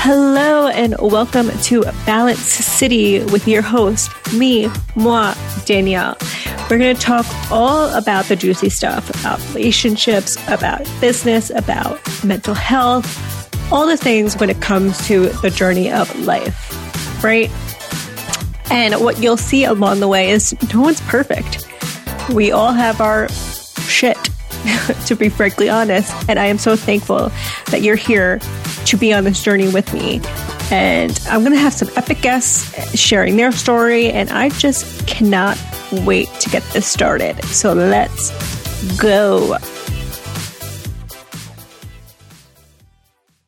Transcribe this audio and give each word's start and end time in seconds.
Hello 0.00 0.68
and 0.68 0.94
welcome 1.00 1.50
to 1.64 1.82
Balance 2.06 2.38
City 2.38 3.18
with 3.24 3.48
your 3.48 3.62
host, 3.62 4.08
me, 4.32 4.70
moi, 4.94 5.34
Danielle. 5.66 6.16
We're 6.70 6.78
going 6.78 6.94
to 6.94 7.02
talk 7.02 7.26
all 7.50 7.92
about 7.92 8.26
the 8.26 8.36
juicy 8.36 8.70
stuff 8.70 9.10
about 9.10 9.40
relationships, 9.48 10.36
about 10.46 10.88
business, 11.00 11.50
about 11.50 12.00
mental 12.24 12.54
health, 12.54 13.72
all 13.72 13.88
the 13.88 13.96
things 13.96 14.36
when 14.36 14.48
it 14.50 14.62
comes 14.62 15.04
to 15.08 15.30
the 15.42 15.50
journey 15.50 15.90
of 15.90 16.16
life, 16.20 17.22
right? 17.24 17.50
And 18.70 18.94
what 19.02 19.20
you'll 19.20 19.36
see 19.36 19.64
along 19.64 19.98
the 19.98 20.08
way 20.08 20.30
is 20.30 20.54
no 20.72 20.80
one's 20.80 21.00
perfect. 21.02 21.66
We 22.32 22.52
all 22.52 22.72
have 22.72 23.00
our 23.00 23.28
shit, 23.28 24.16
to 25.06 25.16
be 25.16 25.28
frankly 25.28 25.68
honest. 25.68 26.14
And 26.28 26.38
I 26.38 26.46
am 26.46 26.56
so 26.56 26.76
thankful 26.76 27.32
that 27.72 27.82
you're 27.82 27.96
here 27.96 28.38
to 28.88 28.96
be 28.96 29.12
on 29.12 29.24
this 29.24 29.42
journey 29.42 29.68
with 29.68 29.92
me. 29.92 30.20
And 30.70 31.18
I'm 31.28 31.40
going 31.40 31.52
to 31.52 31.58
have 31.58 31.74
some 31.74 31.88
epic 31.96 32.22
guests 32.22 32.98
sharing 32.98 33.36
their 33.36 33.52
story. 33.52 34.10
And 34.10 34.30
I 34.30 34.48
just 34.48 35.06
cannot 35.06 35.58
wait 36.06 36.28
to 36.40 36.48
get 36.48 36.62
this 36.72 36.86
started. 36.86 37.42
So 37.44 37.74
let's 37.74 38.30
go. 38.98 39.58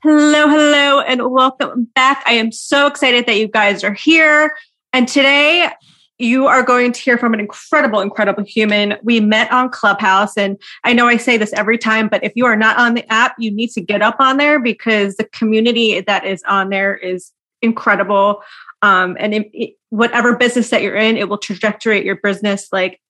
Hello, 0.03 0.49
hello, 0.49 1.01
and 1.01 1.31
welcome 1.31 1.91
back. 1.95 2.23
I 2.27 2.33
am 2.33 2.53
so 2.53 2.87
excited 2.87 3.27
that 3.27 3.37
you 3.39 3.49
guys 3.49 3.85
are 3.85 3.93
here. 3.93 4.55
And 4.93 5.07
today 5.07 5.71
you 6.21 6.47
are 6.47 6.63
going 6.63 6.93
to 6.93 7.01
hear 7.01 7.19
from 7.19 7.35
an 7.35 7.41
incredible, 7.41 8.01
incredible 8.01 8.45
human. 8.45 8.97
We 9.03 9.21
met 9.21 9.51
on 9.51 9.71
Clubhouse, 9.71 10.37
and 10.37 10.61
I 10.85 10.93
know 10.93 11.07
I 11.07 11.17
say 11.17 11.37
this 11.37 11.53
every 11.55 11.79
time, 11.79 12.09
but 12.09 12.23
if 12.23 12.33
you 12.35 12.47
are 12.47 12.57
not 12.57 12.79
on 12.79 12.95
the 12.95 13.11
app, 13.13 13.35
you 13.39 13.51
need 13.51 13.71
to 13.71 13.81
get 13.81 14.03
up 14.03 14.17
on 14.19 14.37
there 14.37 14.61
because 14.61 15.17
the 15.17 15.25
community 15.25 16.01
that 16.01 16.25
is 16.25 16.43
on 16.47 16.69
there 16.69 16.97
is 16.97 17.33
incredible. 17.63 18.43
Um, 18.83 19.17
and 19.19 19.35
it, 19.35 19.51
it, 19.53 19.75
whatever 19.91 20.37
business 20.37 20.71
that 20.71 20.83
you're 20.83 20.97
in, 20.97 21.17
it 21.17 21.29
will 21.29 21.39
trajectory 21.39 22.05
your 22.05 22.17
business 22.17 22.69
like 22.73 23.01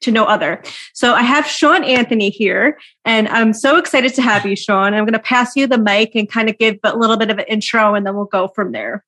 to 0.00 0.12
no 0.12 0.24
other. 0.24 0.62
So 0.94 1.14
I 1.14 1.22
have 1.22 1.46
Sean 1.46 1.82
Anthony 1.84 2.30
here, 2.30 2.78
and 3.04 3.28
I'm 3.28 3.52
so 3.52 3.76
excited 3.76 4.14
to 4.14 4.22
have 4.22 4.46
you, 4.46 4.54
Sean. 4.54 4.94
I'm 4.94 5.04
going 5.04 5.12
to 5.12 5.18
pass 5.18 5.56
you 5.56 5.66
the 5.66 5.78
mic 5.78 6.14
and 6.14 6.30
kind 6.30 6.48
of 6.48 6.56
give 6.58 6.78
a 6.84 6.96
little 6.96 7.16
bit 7.16 7.30
of 7.30 7.38
an 7.38 7.46
intro, 7.48 7.94
and 7.94 8.06
then 8.06 8.14
we'll 8.14 8.26
go 8.26 8.48
from 8.48 8.72
there. 8.72 9.04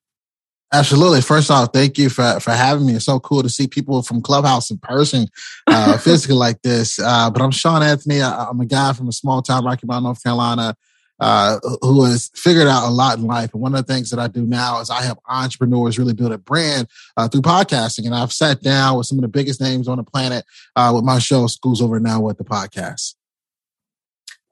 Absolutely. 0.73 1.21
First 1.21 1.51
off, 1.51 1.71
thank 1.73 1.99
you 1.99 2.09
for, 2.09 2.39
for 2.39 2.53
having 2.53 2.87
me. 2.87 2.95
It's 2.95 3.05
so 3.05 3.19
cool 3.19 3.43
to 3.43 3.49
see 3.49 3.67
people 3.67 4.03
from 4.03 4.23
Clubhouse 4.23 4.71
in 4.71 4.79
person, 4.79 5.27
uh, 5.67 5.99
physically 5.99 6.37
like 6.37 6.63
this. 6.63 7.01
Uh, 7.01 7.29
but 7.29 7.43
I'm 7.43 7.51
Sean 7.51 7.83
Anthony. 7.83 8.23
I, 8.23 8.49
am 8.49 8.61
a 8.61 8.67
guy 8.67 8.93
from 8.93 9.09
a 9.09 9.13
small 9.13 9.43
town, 9.43 9.65
Rocky 9.65 9.87
Mount, 9.87 10.05
North 10.05 10.23
Carolina, 10.23 10.77
uh, 11.19 11.59
who 11.83 12.05
has 12.05 12.31
figured 12.37 12.69
out 12.69 12.89
a 12.89 12.91
lot 12.91 13.19
in 13.19 13.25
life. 13.25 13.53
And 13.53 13.61
one 13.61 13.75
of 13.75 13.85
the 13.85 13.93
things 13.93 14.11
that 14.11 14.21
I 14.21 14.29
do 14.29 14.47
now 14.47 14.81
is 14.81 14.91
I 14.91 15.03
help 15.03 15.19
entrepreneurs 15.29 15.99
really 15.99 16.15
build 16.15 16.31
a 16.31 16.39
brand 16.39 16.87
uh, 17.17 17.27
through 17.27 17.43
podcasting. 17.43 18.07
And 18.07 18.15
I've 18.15 18.33
sat 18.33 18.63
down 18.63 18.97
with 18.97 19.09
some 19.09 19.19
of 19.19 19.23
the 19.23 19.29
biggest 19.29 19.61
names 19.61 19.89
on 19.89 19.97
the 19.97 20.05
planet 20.05 20.45
uh, 20.77 20.93
with 20.95 21.03
my 21.03 21.19
show, 21.19 21.49
Schools 21.49 21.83
Over 21.83 21.99
Now, 21.99 22.21
with 22.21 22.39
the 22.39 22.45
podcast. 22.45 23.17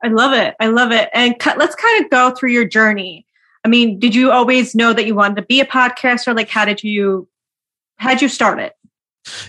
I 0.02 0.08
love 0.08 0.32
it. 0.32 0.56
I 0.58 0.66
love 0.66 0.90
it. 0.90 1.10
And 1.14 1.36
let's 1.56 1.76
kind 1.76 2.04
of 2.04 2.10
go 2.10 2.32
through 2.32 2.50
your 2.50 2.64
journey. 2.64 3.24
I 3.68 3.70
mean, 3.70 3.98
did 3.98 4.14
you 4.14 4.32
always 4.32 4.74
know 4.74 4.94
that 4.94 5.04
you 5.04 5.14
wanted 5.14 5.36
to 5.36 5.42
be 5.42 5.60
a 5.60 5.66
podcaster? 5.66 6.34
Like, 6.34 6.48
how 6.48 6.64
did 6.64 6.82
you, 6.82 7.28
how'd 7.96 8.22
you 8.22 8.28
start 8.30 8.58
it? 8.60 8.72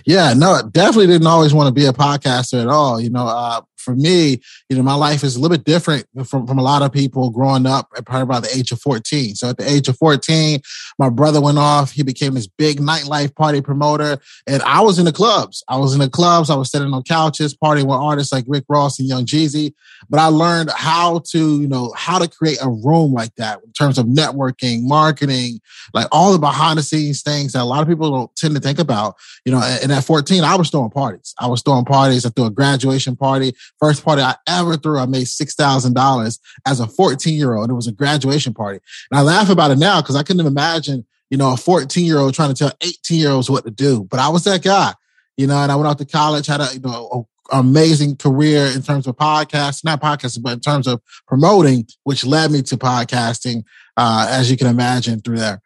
Yeah, 0.04 0.34
no, 0.34 0.60
definitely 0.70 1.06
didn't 1.06 1.26
always 1.26 1.54
want 1.54 1.68
to 1.68 1.72
be 1.72 1.86
a 1.86 1.92
podcaster 1.94 2.60
at 2.60 2.68
all. 2.68 3.00
You 3.00 3.08
know, 3.08 3.26
uh, 3.26 3.62
for 3.80 3.94
me, 3.94 4.40
you 4.68 4.76
know, 4.76 4.82
my 4.82 4.94
life 4.94 5.24
is 5.24 5.36
a 5.36 5.40
little 5.40 5.56
bit 5.56 5.64
different 5.64 6.06
from, 6.26 6.46
from 6.46 6.58
a 6.58 6.62
lot 6.62 6.82
of 6.82 6.92
people 6.92 7.30
growing 7.30 7.66
up 7.66 7.88
at 7.96 8.04
probably 8.06 8.22
about 8.22 8.42
the 8.42 8.56
age 8.56 8.72
of 8.72 8.80
14. 8.80 9.34
So 9.34 9.50
at 9.50 9.58
the 9.58 9.68
age 9.68 9.88
of 9.88 9.96
14, 9.96 10.60
my 10.98 11.08
brother 11.08 11.40
went 11.40 11.58
off. 11.58 11.92
He 11.92 12.02
became 12.02 12.34
this 12.34 12.46
big 12.46 12.80
nightlife 12.80 13.34
party 13.34 13.60
promoter. 13.60 14.18
And 14.46 14.62
I 14.62 14.80
was 14.80 14.98
in 14.98 15.04
the 15.04 15.12
clubs. 15.12 15.64
I 15.68 15.76
was 15.76 15.94
in 15.94 16.00
the 16.00 16.10
clubs. 16.10 16.50
I 16.50 16.56
was 16.56 16.70
sitting 16.70 16.92
on 16.92 17.02
couches, 17.02 17.56
partying 17.56 17.86
with 17.86 17.96
artists 17.96 18.32
like 18.32 18.44
Rick 18.46 18.64
Ross 18.68 18.98
and 18.98 19.08
Young 19.08 19.26
Jeezy. 19.26 19.74
But 20.08 20.20
I 20.20 20.26
learned 20.26 20.70
how 20.70 21.20
to, 21.30 21.60
you 21.60 21.68
know, 21.68 21.92
how 21.96 22.18
to 22.18 22.28
create 22.28 22.58
a 22.62 22.68
room 22.68 23.12
like 23.12 23.34
that 23.36 23.60
in 23.64 23.72
terms 23.72 23.98
of 23.98 24.06
networking, 24.06 24.82
marketing, 24.82 25.60
like 25.94 26.06
all 26.12 26.32
the 26.32 26.38
behind 26.38 26.78
the 26.78 26.82
scenes 26.82 27.22
things 27.22 27.52
that 27.52 27.62
a 27.62 27.64
lot 27.64 27.82
of 27.82 27.88
people 27.88 28.10
don't 28.10 28.34
tend 28.36 28.54
to 28.54 28.60
think 28.60 28.78
about. 28.78 29.16
You 29.44 29.52
know, 29.52 29.62
and 29.82 29.92
at 29.92 30.04
14, 30.04 30.44
I 30.44 30.56
was 30.56 30.70
throwing 30.70 30.90
parties. 30.90 31.34
I 31.38 31.46
was 31.46 31.62
throwing 31.62 31.84
parties. 31.84 32.26
I 32.26 32.30
threw 32.30 32.46
a 32.46 32.50
graduation 32.50 33.16
party. 33.16 33.54
First 33.80 34.04
party 34.04 34.22
I 34.22 34.34
ever 34.46 34.76
threw, 34.76 34.98
I 34.98 35.06
made 35.06 35.26
$6,000 35.26 36.38
as 36.66 36.80
a 36.80 36.86
14 36.86 37.34
year 37.34 37.54
old. 37.54 37.70
It 37.70 37.74
was 37.74 37.86
a 37.86 37.92
graduation 37.92 38.52
party. 38.52 38.80
And 39.10 39.18
I 39.18 39.22
laugh 39.22 39.48
about 39.48 39.70
it 39.70 39.78
now 39.78 40.02
because 40.02 40.16
I 40.16 40.22
couldn't 40.22 40.46
imagine, 40.46 41.06
you 41.30 41.38
know, 41.38 41.54
a 41.54 41.56
14 41.56 42.04
year 42.04 42.18
old 42.18 42.34
trying 42.34 42.52
to 42.52 42.54
tell 42.54 42.72
18 42.82 43.18
year 43.18 43.30
olds 43.30 43.48
what 43.48 43.64
to 43.64 43.70
do. 43.70 44.04
But 44.04 44.20
I 44.20 44.28
was 44.28 44.44
that 44.44 44.62
guy, 44.62 44.92
you 45.36 45.46
know, 45.46 45.56
and 45.56 45.72
I 45.72 45.76
went 45.76 45.88
off 45.88 45.96
to 45.96 46.04
college, 46.04 46.46
had 46.46 46.60
a, 46.60 46.68
you 46.74 46.80
know, 46.80 47.26
amazing 47.52 48.16
career 48.16 48.66
in 48.66 48.82
terms 48.82 49.06
of 49.06 49.16
podcasting, 49.16 49.84
not 49.84 50.00
podcasting, 50.00 50.42
but 50.42 50.52
in 50.52 50.60
terms 50.60 50.86
of 50.86 51.00
promoting, 51.26 51.86
which 52.04 52.24
led 52.24 52.50
me 52.50 52.62
to 52.62 52.76
podcasting, 52.76 53.64
uh, 53.96 54.26
as 54.30 54.50
you 54.50 54.56
can 54.56 54.66
imagine 54.66 55.20
through 55.20 55.38
there. 55.38 55.60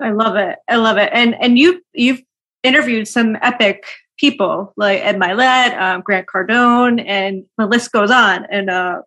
I 0.00 0.10
love 0.10 0.36
it. 0.36 0.58
I 0.68 0.76
love 0.76 0.96
it. 0.96 1.10
And 1.12 1.34
and 1.40 1.58
you 1.58 1.82
you've 1.92 2.22
interviewed 2.62 3.06
some 3.06 3.36
epic 3.42 3.84
people 4.20 4.74
like 4.76 5.00
Ed 5.00 5.16
Mylett, 5.16 5.76
um, 5.80 6.02
Grant 6.02 6.26
Cardone, 6.26 7.02
and 7.04 7.44
the 7.56 7.66
list 7.66 7.90
goes 7.90 8.10
on. 8.10 8.46
And 8.50 8.68
uh, 8.68 9.02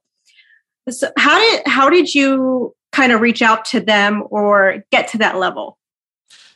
so 0.89 1.11
how 1.17 1.39
did 1.39 1.67
how 1.67 1.89
did 1.89 2.13
you 2.13 2.75
kind 2.91 3.11
of 3.11 3.21
reach 3.21 3.41
out 3.41 3.65
to 3.65 3.79
them 3.79 4.23
or 4.29 4.83
get 4.91 5.07
to 5.09 5.19
that 5.19 5.37
level? 5.37 5.77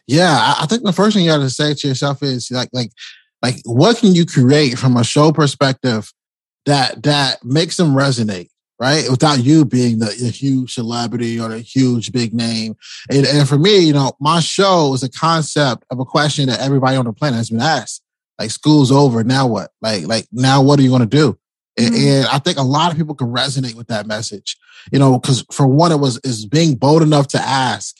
Yeah, 0.07 0.55
I 0.57 0.65
think 0.65 0.83
the 0.83 0.93
first 0.93 1.15
thing 1.15 1.25
you 1.25 1.31
have 1.31 1.41
to 1.41 1.49
say 1.49 1.73
to 1.73 1.87
yourself 1.87 2.23
is 2.23 2.49
like 2.49 2.69
like 2.73 2.91
like 3.41 3.57
what 3.65 3.97
can 3.97 4.15
you 4.15 4.25
create 4.25 4.79
from 4.79 4.97
a 4.97 5.03
show 5.03 5.31
perspective 5.31 6.11
that 6.65 7.03
that 7.03 7.43
makes 7.45 7.77
them 7.77 7.93
resonate 7.93 8.49
right? 8.79 9.09
Without 9.09 9.43
you 9.43 9.65
being 9.65 9.97
the, 9.97 10.05
the, 10.05 10.29
huge 10.29 10.75
celebrity 10.75 11.39
or 11.39 11.49
the 11.49 11.57
huge 11.57 12.11
big 12.11 12.31
name. 12.31 12.75
And, 13.09 13.25
and, 13.25 13.49
for 13.49 13.57
me, 13.57 13.79
you 13.79 13.93
know, 13.93 14.11
my 14.19 14.39
show 14.39 14.93
is 14.93 15.01
a 15.01 15.09
concept 15.09 15.83
of 15.89 15.99
a 15.99 16.05
question 16.05 16.47
that 16.47 16.59
everybody 16.59 16.95
on 16.95 17.05
the 17.05 17.11
planet 17.11 17.37
has 17.37 17.49
been 17.49 17.59
asked. 17.59 18.03
Like 18.39 18.51
school's 18.51 18.91
over. 18.91 19.23
Now 19.23 19.47
what? 19.47 19.71
Like, 19.81 20.05
like 20.05 20.27
now 20.31 20.61
what 20.61 20.79
are 20.79 20.83
you 20.83 20.89
going 20.89 21.01
to 21.01 21.05
do? 21.07 21.37
Mm-hmm. 21.79 21.95
And, 21.95 22.25
I 22.27 22.39
think 22.39 22.57
a 22.57 22.63
lot 22.63 22.91
of 22.91 22.97
people 22.97 23.15
can 23.15 23.27
resonate 23.27 23.75
with 23.75 23.87
that 23.87 24.07
message, 24.07 24.57
you 24.91 24.99
know, 24.99 25.19
because 25.19 25.45
for 25.51 25.67
one, 25.67 25.91
it 25.91 25.99
was 25.99 26.19
is 26.23 26.45
being 26.45 26.75
bold 26.75 27.03
enough 27.03 27.27
to 27.29 27.39
ask, 27.39 27.97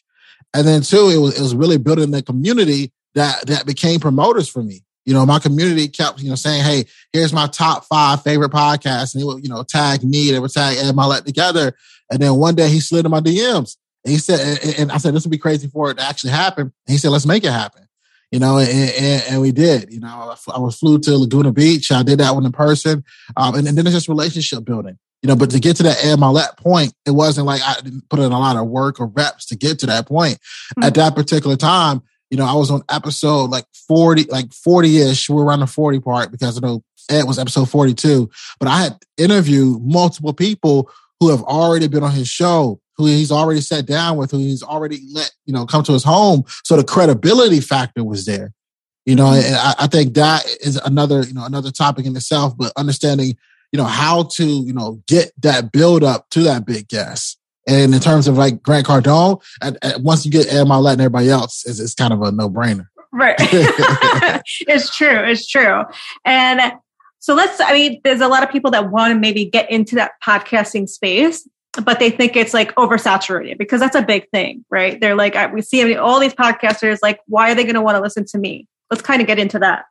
and 0.54 0.68
then 0.68 0.82
two, 0.82 1.10
it 1.10 1.18
was 1.18 1.38
it 1.38 1.42
was 1.42 1.56
really 1.56 1.78
building 1.78 2.14
a 2.16 2.24
community 2.24 2.92
that 3.14 3.46
that 3.46 3.68
became 3.68 4.00
promoters 4.00 4.50
for 4.50 4.64
me. 4.64 4.82
You 5.06 5.14
know, 5.14 5.26
my 5.26 5.38
community 5.38 5.88
kept 5.88 6.20
you 6.22 6.30
know 6.30 6.36
saying, 6.36 6.64
"Hey, 6.64 6.86
here's 7.14 7.34
my 7.34 7.46
top 7.46 7.86
five 7.86 8.24
favorite 8.24 8.52
podcasts," 8.52 9.14
and 9.14 9.22
they 9.22 9.26
would 9.26 9.44
you 9.44 9.50
know 9.50 9.64
tag 9.64 10.04
me, 10.04 10.32
they 10.32 10.40
would 10.40 10.52
tag 10.52 10.78
Ed 10.78 10.96
Mylett 10.96 11.26
together, 11.26 11.76
and 12.12 12.20
then 12.20 12.36
one 12.36 12.56
day 12.56 12.70
he 12.70 12.80
slid 12.80 13.06
in 13.06 13.12
my 13.12 13.22
DMs. 13.22 13.78
And 14.06 14.12
he 14.12 14.20
said, 14.20 14.64
and 14.80 14.92
I 14.92 14.98
said, 14.98 15.14
this 15.14 15.26
would 15.26 15.32
be 15.32 15.38
crazy 15.38 15.68
for 15.68 15.92
it 15.92 15.98
to 15.98 16.04
actually 16.04 16.30
happen. 16.30 16.62
And 16.62 16.74
he 16.88 16.98
said, 16.98 17.10
let's 17.10 17.26
make 17.26 17.44
it 17.44 17.52
happen 17.52 17.87
you 18.32 18.40
know, 18.40 18.58
and, 18.58 18.70
and, 18.70 19.24
and, 19.30 19.42
we 19.42 19.52
did. 19.52 19.92
You 19.92 20.00
know, 20.02 20.36
I 20.54 20.60
was 20.60 20.78
flew 20.78 21.00
to 21.00 21.18
Laguna 21.18 21.52
Beach. 21.52 21.92
I 21.92 22.04
did 22.04 22.20
that 22.20 22.36
one 22.36 22.46
in 22.46 22.52
person, 22.52 23.04
um, 23.38 23.56
and, 23.56 23.68
and, 23.68 23.78
then 23.78 23.86
it's 23.88 23.96
just 23.96 24.10
relationship 24.10 24.66
building. 24.66 24.98
You 25.22 25.28
know, 25.28 25.36
but 25.36 25.50
to 25.52 25.60
get 25.60 25.78
to 25.78 25.84
that 25.84 25.98
Mylett 25.98 26.58
point, 26.58 26.94
it 27.06 27.12
wasn't 27.12 27.48
like 27.48 27.62
I 27.62 27.76
didn't 27.82 28.10
put 28.10 28.20
in 28.20 28.32
a 28.32 28.40
lot 28.40 28.56
of 28.56 28.68
work 28.68 29.00
or 29.00 29.08
reps 29.08 29.46
to 29.48 29.56
get 29.56 29.80
to 29.80 29.86
that 29.88 30.08
point. 30.08 30.36
Mm-hmm. 30.38 30.84
At 30.84 30.94
that 30.96 31.16
particular 31.16 31.56
time, 31.56 32.02
you 32.30 32.38
know, 32.38 32.46
I 32.46 32.54
was 32.54 32.70
on 32.70 32.84
episode 32.90 33.50
like 33.50 33.66
forty, 33.88 34.26
like 34.26 34.54
forty 34.54 34.98
ish. 34.98 35.30
We're 35.30 35.44
around 35.44 35.62
the 35.62 35.68
forty 35.68 36.00
part 36.00 36.32
because 36.32 36.58
I 36.58 36.68
know 36.68 36.84
Ed 37.10 37.24
was 37.24 37.40
episode 37.40 37.70
forty 37.70 37.94
two. 37.94 38.30
But 38.60 38.68
I 38.68 38.84
had 38.84 38.98
interviewed 39.18 39.82
multiple 39.82 40.34
people 40.34 40.92
who 41.20 41.30
have 41.30 41.42
already 41.44 41.88
been 41.88 42.04
on 42.04 42.12
his 42.12 42.28
show 42.28 42.80
who 42.98 43.06
he's 43.06 43.32
already 43.32 43.62
sat 43.62 43.86
down 43.86 44.18
with, 44.18 44.32
who 44.32 44.40
he's 44.40 44.64
already 44.64 45.00
let, 45.14 45.32
you 45.46 45.54
know, 45.54 45.66
come 45.66 45.84
to 45.84 45.94
his 45.94 46.04
home. 46.04 46.44
So 46.64 46.76
the 46.76 46.84
credibility 46.84 47.62
factor 47.62 48.04
was 48.04 48.26
there. 48.26 48.54
You 49.06 49.16
know, 49.16 49.28
mm-hmm. 49.28 49.46
and 49.46 49.56
I, 49.56 49.76
I 49.80 49.88
think 49.88 50.16
that 50.16 50.46
is 50.62 50.76
another, 50.78 51.22
you 51.22 51.34
know, 51.34 51.46
another 51.46 51.72
topic 51.72 52.06
in 52.06 52.16
itself, 52.16 52.58
but 52.58 52.74
understanding, 52.76 53.38
you 53.72 53.78
know, 53.78 53.86
how 53.86 54.24
to, 54.24 54.46
you 54.46 54.74
know, 54.74 55.02
get 55.08 55.32
that 55.42 55.72
build 55.72 56.04
up 56.04 56.30
to 56.32 56.42
that 56.42 56.66
big 56.66 56.88
guest. 56.88 57.38
And 57.68 57.94
in 57.94 58.00
terms 58.00 58.28
of 58.28 58.38
like 58.38 58.64
Grant 58.64 58.88
Cardone, 58.88 59.42
at, 59.62 59.78
at, 59.82 60.02
once 60.02 60.26
you 60.26 60.32
get 60.32 60.52
Ed 60.52 60.66
Mylett 60.66 60.94
and 60.94 61.02
everybody 61.02 61.30
else, 61.30 61.66
it's, 61.66 61.80
it's 61.80 61.94
kind 61.94 62.14
of 62.14 62.22
a 62.22 62.32
no 62.32 62.50
brainer. 62.50 62.88
Right. 63.14 63.36
it's 63.40 64.96
true. 64.96 65.24
It's 65.24 65.48
true. 65.48 65.84
And 66.26 66.74
so 67.20 67.34
let's, 67.34 67.60
I 67.62 67.74
mean, 67.74 68.02
there's 68.04 68.22
a 68.22 68.28
lot 68.28 68.44
of 68.44 68.50
people 68.50 68.72
that 68.72 68.90
want 68.92 69.14
to 69.14 69.20
maybe 69.20 69.46
get 69.46 69.70
into 69.70 69.96
that 69.96 70.12
podcasting 70.26 70.88
space 70.88 71.48
but 71.84 72.00
they 72.00 72.10
think 72.10 72.36
it's 72.36 72.54
like 72.54 72.74
oversaturated 72.76 73.58
because 73.58 73.80
that's 73.80 73.96
a 73.96 74.02
big 74.02 74.30
thing, 74.30 74.66
right? 74.70 75.00
They're 75.00 75.16
like, 75.16 75.36
we 75.54 75.62
see 75.62 75.96
all 75.96 76.20
these 76.20 76.34
podcasters, 76.34 77.00
like, 77.02 77.20
why 77.28 77.52
are 77.52 77.56
they 77.56 77.64
going 77.64 77.76
to 77.76 77.82
want 77.82 77.96
to 77.96 78.02
listen 78.02 78.26
to 78.26 78.38
me? 78.38 78.68
Let's 78.90 79.02
kind 79.02 79.22
of 79.22 79.28
get 79.28 79.40
into 79.40 79.60
that. 79.60 79.86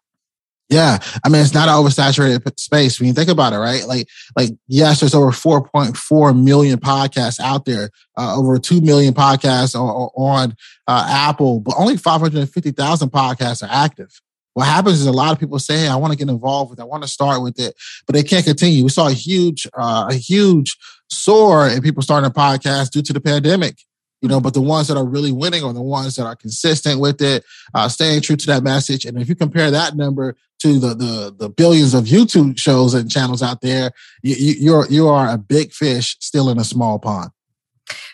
Yeah, 0.68 0.98
I 1.24 1.28
mean 1.28 1.42
it's 1.42 1.54
not 1.54 1.68
an 1.68 1.74
oversaturated 1.74 2.58
space 2.58 2.98
when 2.98 3.06
you 3.06 3.12
think 3.12 3.28
about 3.28 3.52
it, 3.52 3.58
right? 3.58 3.86
Like, 3.86 4.08
like 4.34 4.50
yes, 4.66 4.98
there's 4.98 5.14
over 5.14 5.30
4.4 5.30 6.42
million 6.42 6.80
podcasts 6.80 7.38
out 7.38 7.66
there, 7.66 7.90
uh, 8.18 8.36
over 8.36 8.58
2 8.58 8.80
million 8.80 9.14
podcasts 9.14 9.76
are, 9.76 10.10
on 10.16 10.56
uh, 10.88 11.06
Apple, 11.08 11.60
but 11.60 11.74
only 11.78 11.96
550,000 11.96 13.10
podcasts 13.10 13.62
are 13.62 13.70
active. 13.70 14.20
What 14.56 14.66
happens 14.66 15.00
is 15.00 15.06
a 15.06 15.12
lot 15.12 15.32
of 15.32 15.38
people 15.38 15.58
say, 15.58 15.80
"Hey, 15.80 15.88
I 15.88 15.96
want 15.96 16.12
to 16.12 16.18
get 16.18 16.30
involved 16.30 16.70
with, 16.70 16.78
it. 16.78 16.82
I 16.82 16.86
want 16.86 17.02
to 17.02 17.08
start 17.08 17.42
with 17.42 17.60
it," 17.60 17.74
but 18.06 18.14
they 18.14 18.22
can't 18.22 18.44
continue. 18.44 18.84
We 18.84 18.88
saw 18.88 19.08
a 19.08 19.12
huge, 19.12 19.66
uh, 19.76 20.06
a 20.08 20.14
huge 20.14 20.78
soar 21.10 21.68
in 21.68 21.82
people 21.82 22.02
starting 22.02 22.30
a 22.30 22.32
podcast 22.32 22.90
due 22.90 23.02
to 23.02 23.12
the 23.12 23.20
pandemic 23.20 23.76
you 24.22 24.28
know, 24.28 24.40
but 24.40 24.54
the 24.54 24.62
ones 24.62 24.88
that 24.88 24.96
are 24.96 25.04
really 25.04 25.30
winning 25.30 25.62
are 25.62 25.72
the 25.72 25.82
ones 25.82 26.16
that 26.16 26.24
are 26.24 26.36
consistent 26.36 27.00
with 27.00 27.20
it, 27.20 27.44
uh, 27.74 27.88
staying 27.88 28.22
true 28.22 28.36
to 28.36 28.46
that 28.46 28.62
message. 28.62 29.04
And 29.04 29.20
if 29.20 29.28
you 29.28 29.34
compare 29.34 29.70
that 29.70 29.94
number 29.94 30.36
to 30.60 30.78
the 30.78 30.94
the, 30.94 31.36
the 31.38 31.48
billions 31.50 31.94
of 31.94 32.04
YouTube 32.04 32.58
shows 32.58 32.94
and 32.94 33.10
channels 33.10 33.42
out 33.42 33.60
there, 33.60 33.92
you, 34.22 34.34
you, 34.34 34.54
you're 34.58 34.86
you 34.88 35.08
are 35.08 35.28
a 35.28 35.38
big 35.38 35.72
fish 35.72 36.16
still 36.20 36.48
in 36.48 36.58
a 36.58 36.64
small 36.64 36.98
pond. 36.98 37.30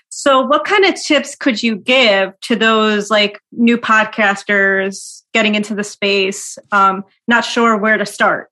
So, 0.09 0.43
what 0.43 0.65
kind 0.65 0.85
of 0.85 0.95
tips 0.95 1.35
could 1.35 1.63
you 1.63 1.77
give 1.77 2.39
to 2.43 2.57
those 2.57 3.11
like 3.11 3.41
new 3.51 3.79
podcasters 3.79 5.23
getting 5.33 5.55
into 5.55 5.75
the 5.75 5.85
space, 5.85 6.59
um, 6.71 7.05
not 7.27 7.45
sure 7.45 7.77
where 7.77 7.97
to 7.97 8.07
start? 8.07 8.51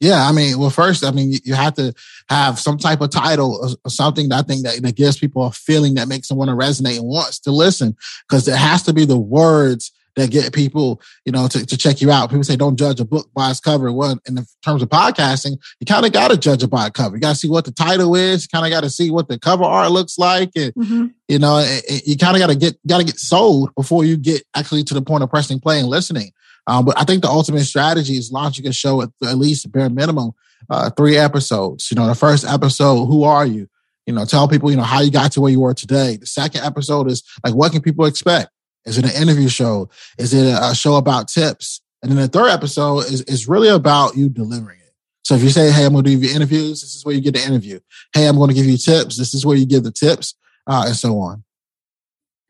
Yeah, 0.00 0.26
I 0.26 0.32
mean, 0.32 0.58
well, 0.58 0.70
first, 0.70 1.04
I 1.04 1.10
mean, 1.10 1.34
you 1.44 1.52
have 1.52 1.74
to 1.74 1.92
have 2.30 2.58
some 2.58 2.78
type 2.78 3.02
of 3.02 3.10
title 3.10 3.76
or 3.84 3.90
something 3.90 4.30
that 4.30 4.38
I 4.38 4.42
think 4.42 4.64
that, 4.64 4.82
that 4.82 4.96
gives 4.96 5.18
people 5.18 5.44
a 5.44 5.52
feeling 5.52 5.94
that 5.94 6.08
makes 6.08 6.28
them 6.28 6.38
want 6.38 6.48
to 6.48 6.54
resonate 6.54 6.96
and 6.96 7.06
wants 7.06 7.38
to 7.40 7.50
listen, 7.50 7.94
because 8.26 8.48
it 8.48 8.56
has 8.56 8.82
to 8.84 8.94
be 8.94 9.04
the 9.04 9.18
words 9.18 9.92
that 10.16 10.30
get 10.30 10.52
people, 10.52 11.00
you 11.24 11.32
know, 11.32 11.48
to, 11.48 11.64
to 11.64 11.76
check 11.76 12.00
you 12.00 12.10
out. 12.10 12.30
People 12.30 12.44
say 12.44 12.56
don't 12.56 12.78
judge 12.78 13.00
a 13.00 13.04
book 13.04 13.30
by 13.34 13.50
its 13.50 13.60
cover. 13.60 13.92
Well, 13.92 14.18
in 14.26 14.38
terms 14.64 14.82
of 14.82 14.88
podcasting, 14.88 15.58
you 15.78 15.86
kind 15.86 16.04
of 16.04 16.12
got 16.12 16.30
to 16.30 16.36
judge 16.36 16.62
it 16.62 16.70
by 16.70 16.86
a 16.86 16.90
cover. 16.90 17.16
You 17.16 17.20
got 17.20 17.32
to 17.32 17.38
see 17.38 17.48
what 17.48 17.64
the 17.64 17.72
title 17.72 18.14
is. 18.14 18.44
You 18.44 18.48
kind 18.52 18.66
of 18.66 18.74
got 18.74 18.82
to 18.82 18.90
see 18.90 19.10
what 19.10 19.28
the 19.28 19.38
cover 19.38 19.64
art 19.64 19.90
looks 19.90 20.18
like, 20.18 20.50
and 20.56 20.74
mm-hmm. 20.74 21.06
you 21.28 21.38
know, 21.38 21.58
it, 21.58 21.84
it, 21.88 22.06
you 22.06 22.16
kind 22.16 22.36
of 22.36 22.40
got 22.40 22.48
to 22.48 22.56
get 22.56 22.78
got 22.86 22.98
to 22.98 23.04
get 23.04 23.18
sold 23.18 23.74
before 23.74 24.04
you 24.04 24.16
get 24.16 24.42
actually 24.54 24.84
to 24.84 24.94
the 24.94 25.02
point 25.02 25.22
of 25.22 25.30
pressing 25.30 25.60
play 25.60 25.78
and 25.78 25.88
listening. 25.88 26.32
Um, 26.66 26.84
but 26.84 26.98
I 26.98 27.04
think 27.04 27.22
the 27.22 27.28
ultimate 27.28 27.64
strategy 27.64 28.14
is 28.14 28.30
launching 28.30 28.66
a 28.66 28.72
show 28.72 29.02
at 29.02 29.10
at 29.24 29.38
least 29.38 29.70
bare 29.72 29.90
minimum 29.90 30.32
uh, 30.68 30.90
three 30.90 31.16
episodes. 31.16 31.90
You 31.90 31.96
know, 31.96 32.06
the 32.06 32.14
first 32.14 32.44
episode, 32.44 33.06
who 33.06 33.24
are 33.24 33.46
you? 33.46 33.68
You 34.06 34.14
know, 34.14 34.24
tell 34.24 34.48
people 34.48 34.70
you 34.70 34.76
know 34.76 34.82
how 34.82 35.00
you 35.00 35.10
got 35.10 35.32
to 35.32 35.40
where 35.40 35.52
you 35.52 35.64
are 35.64 35.74
today. 35.74 36.16
The 36.16 36.26
second 36.26 36.62
episode 36.62 37.10
is 37.10 37.22
like, 37.44 37.54
what 37.54 37.72
can 37.72 37.80
people 37.80 38.06
expect? 38.06 38.50
Is 38.84 38.98
it 38.98 39.04
an 39.04 39.22
interview 39.22 39.48
show? 39.48 39.90
Is 40.18 40.32
it 40.34 40.46
a 40.46 40.74
show 40.74 40.96
about 40.96 41.28
tips? 41.28 41.80
And 42.02 42.10
then 42.10 42.18
the 42.18 42.28
third 42.28 42.48
episode 42.48 43.00
is, 43.00 43.22
is 43.22 43.48
really 43.48 43.68
about 43.68 44.16
you 44.16 44.28
delivering 44.28 44.78
it. 44.78 44.94
So 45.22 45.34
if 45.34 45.42
you 45.42 45.50
say, 45.50 45.70
Hey, 45.70 45.84
I'm 45.84 45.92
going 45.92 46.04
to 46.04 46.10
do 46.10 46.18
your 46.18 46.34
interviews, 46.34 46.80
this 46.80 46.94
is 46.94 47.04
where 47.04 47.14
you 47.14 47.20
get 47.20 47.34
the 47.34 47.44
interview. 47.44 47.80
Hey, 48.12 48.26
I'm 48.26 48.36
going 48.36 48.48
to 48.48 48.54
give 48.54 48.66
you 48.66 48.78
tips. 48.78 49.16
This 49.16 49.34
is 49.34 49.44
where 49.44 49.56
you 49.56 49.66
give 49.66 49.84
the 49.84 49.92
tips, 49.92 50.34
uh, 50.66 50.84
and 50.86 50.96
so 50.96 51.18
on. 51.18 51.44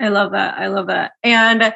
I 0.00 0.08
love 0.08 0.32
that. 0.32 0.58
I 0.58 0.68
love 0.68 0.86
that. 0.86 1.12
And 1.22 1.74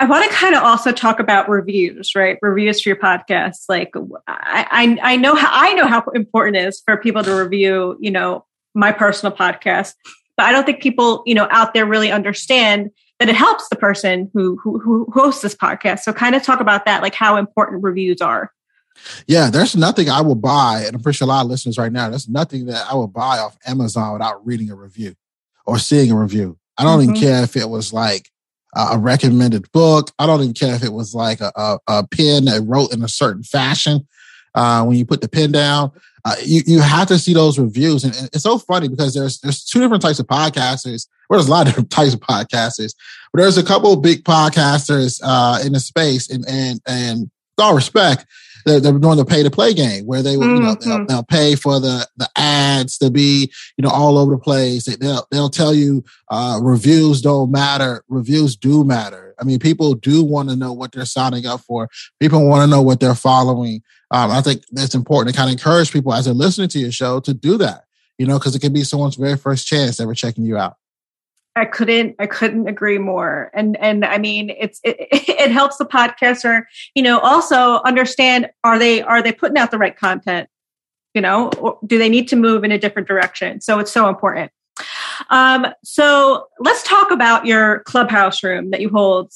I 0.00 0.06
want 0.06 0.28
to 0.28 0.34
kind 0.34 0.54
of 0.54 0.62
also 0.62 0.92
talk 0.92 1.20
about 1.20 1.48
reviews, 1.50 2.14
right? 2.16 2.38
Reviews 2.40 2.80
for 2.80 2.88
your 2.88 2.96
podcast. 2.96 3.64
Like 3.68 3.92
I, 4.26 4.66
I, 5.02 5.12
I 5.12 5.16
know 5.16 5.34
how 5.34 5.50
I 5.52 5.74
know 5.74 5.86
how 5.86 6.02
important 6.14 6.56
it 6.56 6.66
is 6.66 6.80
for 6.80 6.96
people 6.96 7.22
to 7.22 7.34
review, 7.34 7.98
you 8.00 8.10
know, 8.10 8.46
my 8.74 8.92
personal 8.92 9.36
podcast, 9.36 9.92
but 10.38 10.46
I 10.46 10.52
don't 10.52 10.64
think 10.64 10.80
people, 10.80 11.22
you 11.26 11.34
know, 11.34 11.46
out 11.50 11.74
there 11.74 11.84
really 11.84 12.10
understand 12.10 12.90
that 13.20 13.28
it 13.28 13.36
helps 13.36 13.68
the 13.68 13.76
person 13.76 14.30
who, 14.34 14.56
who, 14.56 14.80
who 14.80 15.06
hosts 15.12 15.42
this 15.42 15.54
podcast. 15.54 16.00
So 16.00 16.12
kind 16.12 16.34
of 16.34 16.42
talk 16.42 16.60
about 16.60 16.86
that, 16.86 17.02
like 17.02 17.14
how 17.14 17.36
important 17.36 17.84
reviews 17.84 18.20
are. 18.20 18.50
Yeah, 19.26 19.50
there's 19.50 19.76
nothing 19.76 20.10
I 20.10 20.20
will 20.22 20.34
buy, 20.34 20.82
and 20.84 20.96
I'm 20.96 21.02
pretty 21.02 21.18
sure 21.18 21.26
a 21.26 21.28
lot 21.28 21.44
of 21.44 21.50
listeners 21.50 21.78
right 21.78 21.92
now, 21.92 22.10
there's 22.10 22.28
nothing 22.28 22.66
that 22.66 22.86
I 22.90 22.94
will 22.94 23.06
buy 23.06 23.38
off 23.38 23.56
Amazon 23.66 24.14
without 24.14 24.44
reading 24.44 24.70
a 24.70 24.74
review 24.74 25.14
or 25.64 25.78
seeing 25.78 26.10
a 26.10 26.16
review. 26.16 26.58
I 26.76 26.82
don't 26.82 27.00
mm-hmm. 27.00 27.10
even 27.14 27.20
care 27.20 27.42
if 27.44 27.56
it 27.56 27.68
was 27.68 27.92
like 27.92 28.30
a 28.74 28.98
recommended 28.98 29.70
book. 29.72 30.10
I 30.18 30.26
don't 30.26 30.40
even 30.40 30.54
care 30.54 30.74
if 30.74 30.82
it 30.82 30.92
was 30.92 31.14
like 31.14 31.40
a, 31.40 31.52
a, 31.54 31.78
a 31.88 32.06
pen 32.08 32.46
that 32.46 32.64
wrote 32.66 32.92
in 32.92 33.02
a 33.02 33.08
certain 33.08 33.42
fashion. 33.42 34.06
Uh, 34.54 34.84
when 34.84 34.96
you 34.96 35.04
put 35.06 35.20
the 35.20 35.28
pen 35.28 35.52
down, 35.52 35.92
uh, 36.24 36.36
you 36.44 36.62
you 36.66 36.80
have 36.80 37.08
to 37.08 37.18
see 37.18 37.34
those 37.34 37.58
reviews, 37.58 38.04
and, 38.04 38.14
and, 38.16 38.28
it's 38.32 38.42
so 38.42 38.58
funny 38.58 38.88
because 38.88 39.14
there's 39.14 39.38
there's 39.40 39.64
two 39.64 39.80
different 39.80 40.02
types 40.02 40.18
of 40.18 40.26
podcasters. 40.26 41.08
Well, 41.28 41.38
there's 41.38 41.48
a 41.48 41.50
lot 41.50 41.66
of 41.66 41.68
different 41.68 41.90
types 41.90 42.14
of 42.14 42.20
podcasters, 42.20 42.94
but 43.32 43.40
there's 43.40 43.58
a 43.58 43.64
couple 43.64 43.92
of 43.92 44.02
big 44.02 44.24
podcasters 44.24 45.20
uh, 45.24 45.60
in 45.64 45.72
the 45.72 45.80
space, 45.80 46.30
and 46.30 46.44
and 46.48 46.80
and 46.86 47.30
with 47.56 47.64
all 47.64 47.74
respect, 47.74 48.26
they're, 48.64 48.80
they're 48.80 48.98
doing 48.98 49.16
the 49.16 49.24
pay 49.24 49.42
to 49.42 49.50
play 49.50 49.74
game 49.74 50.06
where 50.06 50.22
they, 50.22 50.34
mm-hmm. 50.34 50.56
you 50.56 50.60
know, 50.60 50.74
they'll, 50.74 50.96
mm-hmm. 50.98 51.04
they'll, 51.06 51.22
pay 51.22 51.54
for 51.54 51.78
the, 51.78 52.06
the 52.16 52.28
ads 52.36 52.98
to 52.98 53.10
be, 53.10 53.52
you 53.76 53.82
know, 53.82 53.90
all 53.90 54.18
over 54.18 54.32
the 54.32 54.38
place. 54.38 54.84
They'll, 54.96 55.26
they'll 55.30 55.50
tell 55.50 55.74
you, 55.74 56.04
uh, 56.30 56.58
reviews 56.62 57.22
don't 57.22 57.50
matter. 57.50 58.04
Reviews 58.08 58.56
do 58.56 58.84
matter. 58.84 59.34
I 59.40 59.44
mean, 59.44 59.58
people 59.58 59.94
do 59.94 60.22
want 60.24 60.48
to 60.50 60.56
know 60.56 60.72
what 60.72 60.92
they're 60.92 61.04
signing 61.04 61.46
up 61.46 61.60
for. 61.60 61.88
People 62.18 62.46
want 62.48 62.62
to 62.62 62.66
know 62.66 62.82
what 62.82 63.00
they're 63.00 63.14
following. 63.14 63.82
Um, 64.10 64.30
I 64.30 64.40
think 64.40 64.62
it's 64.72 64.94
important 64.94 65.34
to 65.34 65.38
kind 65.38 65.48
of 65.48 65.52
encourage 65.52 65.92
people 65.92 66.12
as 66.12 66.24
they're 66.24 66.34
listening 66.34 66.68
to 66.70 66.78
your 66.78 66.92
show 66.92 67.20
to 67.20 67.32
do 67.32 67.56
that, 67.58 67.84
you 68.18 68.26
know, 68.26 68.38
because 68.38 68.54
it 68.54 68.60
can 68.60 68.72
be 68.72 68.82
someone's 68.82 69.16
very 69.16 69.36
first 69.36 69.66
chance 69.66 70.00
ever 70.00 70.14
checking 70.14 70.44
you 70.44 70.56
out. 70.56 70.76
I 71.56 71.64
couldn't 71.64 72.16
I 72.18 72.26
couldn't 72.26 72.68
agree 72.68 72.98
more. 72.98 73.50
And 73.54 73.76
and 73.78 74.04
I 74.04 74.18
mean 74.18 74.50
it's 74.50 74.80
it, 74.84 74.96
it 75.10 75.50
helps 75.50 75.76
the 75.76 75.84
podcaster, 75.84 76.64
you 76.94 77.02
know, 77.02 77.18
also 77.20 77.80
understand 77.82 78.50
are 78.64 78.78
they 78.78 79.02
are 79.02 79.22
they 79.22 79.32
putting 79.32 79.58
out 79.58 79.70
the 79.70 79.78
right 79.78 79.96
content? 79.96 80.48
You 81.14 81.20
know, 81.20 81.50
or 81.58 81.78
do 81.84 81.98
they 81.98 82.08
need 82.08 82.28
to 82.28 82.36
move 82.36 82.62
in 82.62 82.70
a 82.70 82.78
different 82.78 83.08
direction? 83.08 83.60
So 83.60 83.80
it's 83.80 83.90
so 83.90 84.08
important. 84.08 84.52
Um, 85.28 85.66
so 85.84 86.46
let's 86.60 86.82
talk 86.84 87.10
about 87.10 87.46
your 87.46 87.80
clubhouse 87.80 88.42
room 88.42 88.70
that 88.70 88.80
you 88.80 88.88
hold 88.88 89.32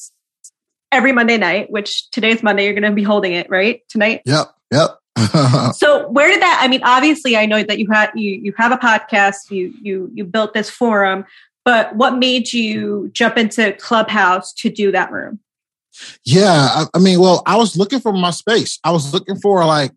every 0.92 1.12
Monday 1.12 1.36
night, 1.36 1.70
which 1.70 2.08
today's 2.10 2.42
Monday, 2.42 2.64
you're 2.64 2.72
going 2.72 2.84
to 2.84 2.92
be 2.92 3.02
holding 3.02 3.32
it, 3.32 3.50
right? 3.50 3.82
Tonight? 3.88 4.22
Yep. 4.24 4.54
Yep. 4.72 4.98
so 5.74 6.08
where 6.08 6.28
did 6.28 6.42
that 6.42 6.58
i 6.60 6.66
mean 6.66 6.80
obviously 6.82 7.36
i 7.36 7.46
know 7.46 7.62
that 7.62 7.78
you 7.78 7.86
had 7.88 8.10
you 8.16 8.32
you 8.32 8.52
have 8.56 8.72
a 8.72 8.76
podcast 8.76 9.48
you 9.48 9.72
you 9.80 10.10
you 10.12 10.24
built 10.24 10.52
this 10.54 10.68
forum 10.68 11.24
but 11.64 11.96
what 11.96 12.18
made 12.18 12.52
you 12.52 13.10
jump 13.12 13.36
into 13.36 13.72
Clubhouse 13.74 14.52
to 14.54 14.70
do 14.70 14.92
that 14.92 15.10
room? 15.10 15.40
Yeah, 16.24 16.68
I, 16.70 16.86
I 16.94 16.98
mean, 16.98 17.20
well, 17.20 17.42
I 17.46 17.56
was 17.56 17.76
looking 17.76 18.00
for 18.00 18.12
my 18.12 18.30
space. 18.30 18.78
I 18.84 18.90
was 18.90 19.12
looking 19.12 19.36
for 19.36 19.64
like, 19.64 19.92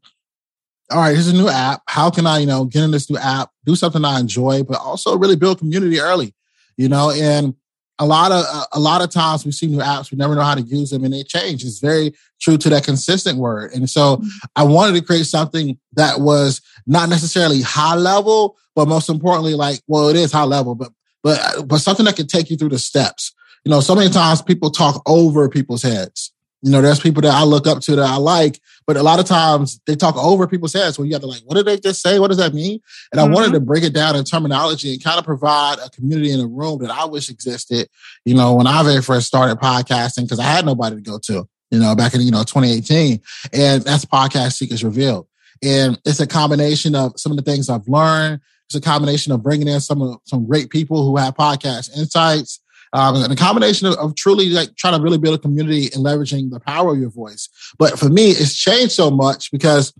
all 0.91 0.99
right, 0.99 1.13
here's 1.13 1.27
a 1.27 1.33
new 1.33 1.49
app. 1.49 1.81
How 1.87 2.09
can 2.09 2.25
I, 2.25 2.39
you 2.39 2.45
know, 2.45 2.65
get 2.65 2.83
in 2.83 2.91
this 2.91 3.09
new 3.09 3.17
app, 3.17 3.49
do 3.65 3.75
something 3.75 4.05
I 4.05 4.19
enjoy, 4.19 4.63
but 4.63 4.77
also 4.77 5.17
really 5.17 5.35
build 5.35 5.59
community 5.59 5.99
early, 5.99 6.33
you 6.77 6.87
know? 6.87 7.11
And 7.11 7.55
a 7.99 8.05
lot 8.05 8.31
of 8.31 8.45
a 8.73 8.79
lot 8.79 9.01
of 9.01 9.09
times 9.09 9.43
we 9.43 9.51
see 9.51 9.67
new 9.67 9.79
apps, 9.79 10.11
we 10.11 10.17
never 10.17 10.35
know 10.35 10.43
how 10.43 10.55
to 10.55 10.61
use 10.61 10.91
them, 10.91 11.03
and 11.03 11.13
they 11.13 11.23
change. 11.23 11.65
It's 11.65 11.79
very 11.79 12.13
true 12.39 12.57
to 12.57 12.69
that 12.69 12.85
consistent 12.85 13.39
word. 13.39 13.73
And 13.73 13.89
so, 13.89 14.17
mm-hmm. 14.17 14.27
I 14.55 14.63
wanted 14.63 14.99
to 14.99 15.05
create 15.05 15.25
something 15.25 15.79
that 15.93 16.21
was 16.21 16.61
not 16.85 17.09
necessarily 17.09 17.61
high 17.61 17.95
level, 17.95 18.55
but 18.75 18.87
most 18.87 19.09
importantly, 19.09 19.55
like, 19.55 19.81
well, 19.87 20.09
it 20.09 20.15
is 20.15 20.31
high 20.31 20.43
level, 20.43 20.75
but 20.75 20.91
but 21.27 21.67
but 21.67 21.79
something 21.79 22.05
that 22.05 22.15
can 22.15 22.27
take 22.27 22.49
you 22.49 22.55
through 22.55 22.69
the 22.69 22.79
steps. 22.79 23.33
You 23.65 23.71
know, 23.71 23.81
so 23.81 23.95
many 23.95 24.09
times 24.09 24.41
people 24.41 24.71
talk 24.71 25.01
over 25.05 25.49
people's 25.49 25.83
heads. 25.83 26.31
You 26.61 26.71
know, 26.71 26.81
there's 26.81 27.01
people 27.01 27.21
that 27.21 27.33
I 27.33 27.43
look 27.43 27.67
up 27.67 27.81
to 27.81 27.97
that 27.97 28.09
I 28.09 28.15
like, 28.15 28.61
but 28.87 28.95
a 28.95 29.03
lot 29.03 29.19
of 29.19 29.25
times 29.25 29.79
they 29.85 29.95
talk 29.95 30.15
over 30.15 30.47
people's 30.47 30.73
heads. 30.73 30.97
When 30.97 31.07
you 31.07 31.13
have 31.13 31.21
to 31.21 31.27
like, 31.27 31.41
what 31.43 31.55
did 31.55 31.65
they 31.65 31.77
just 31.77 32.01
say? 32.01 32.17
What 32.17 32.29
does 32.29 32.37
that 32.37 32.53
mean? 32.53 32.79
And 33.11 33.19
mm-hmm. 33.19 33.31
I 33.31 33.35
wanted 33.35 33.51
to 33.51 33.59
break 33.59 33.83
it 33.83 33.93
down 33.93 34.15
in 34.15 34.23
terminology 34.23 34.93
and 34.93 35.03
kind 35.03 35.19
of 35.19 35.25
provide 35.25 35.79
a 35.79 35.89
community 35.89 36.31
in 36.31 36.39
a 36.39 36.47
room 36.47 36.79
that 36.79 36.89
I 36.89 37.05
wish 37.05 37.29
existed. 37.29 37.89
You 38.23 38.35
know, 38.35 38.55
when 38.55 38.67
I 38.67 38.81
very 38.83 39.01
first 39.01 39.27
started 39.27 39.57
podcasting, 39.57 40.23
because 40.23 40.39
I 40.39 40.43
had 40.43 40.65
nobody 40.65 40.95
to 40.95 41.01
go 41.01 41.19
to. 41.19 41.47
You 41.69 41.79
know, 41.79 41.93
back 41.93 42.13
in 42.13 42.21
you 42.21 42.31
know 42.31 42.43
2018, 42.43 43.19
and 43.51 43.81
that's 43.81 44.05
podcast 44.05 44.53
secrets 44.53 44.83
revealed. 44.83 45.27
And 45.61 45.99
it's 46.05 46.21
a 46.21 46.27
combination 46.27 46.95
of 46.95 47.19
some 47.19 47.33
of 47.33 47.37
the 47.37 47.43
things 47.43 47.69
I've 47.69 47.87
learned, 47.89 48.39
it's 48.67 48.75
a 48.75 48.81
combination 48.81 49.31
of 49.31 49.41
bringing 49.41 49.67
in 49.67 49.79
some 49.79 50.19
some 50.25 50.45
great 50.45 50.69
people 50.69 51.05
who 51.05 51.17
have 51.17 51.35
podcast 51.35 51.95
insights, 51.97 52.59
um, 52.93 53.15
and 53.15 53.31
a 53.31 53.35
combination 53.35 53.87
of, 53.87 53.95
of, 53.95 54.15
truly 54.15 54.49
like 54.49 54.75
trying 54.75 54.95
to 54.97 55.01
really 55.01 55.17
build 55.17 55.35
a 55.35 55.41
community 55.41 55.85
and 55.93 56.05
leveraging 56.05 56.51
the 56.51 56.59
power 56.59 56.93
of 56.93 56.99
your 56.99 57.09
voice. 57.09 57.49
But 57.77 57.97
for 57.97 58.09
me, 58.09 58.31
it's 58.31 58.55
changed 58.55 58.91
so 58.91 59.09
much 59.09 59.51
because 59.51 59.93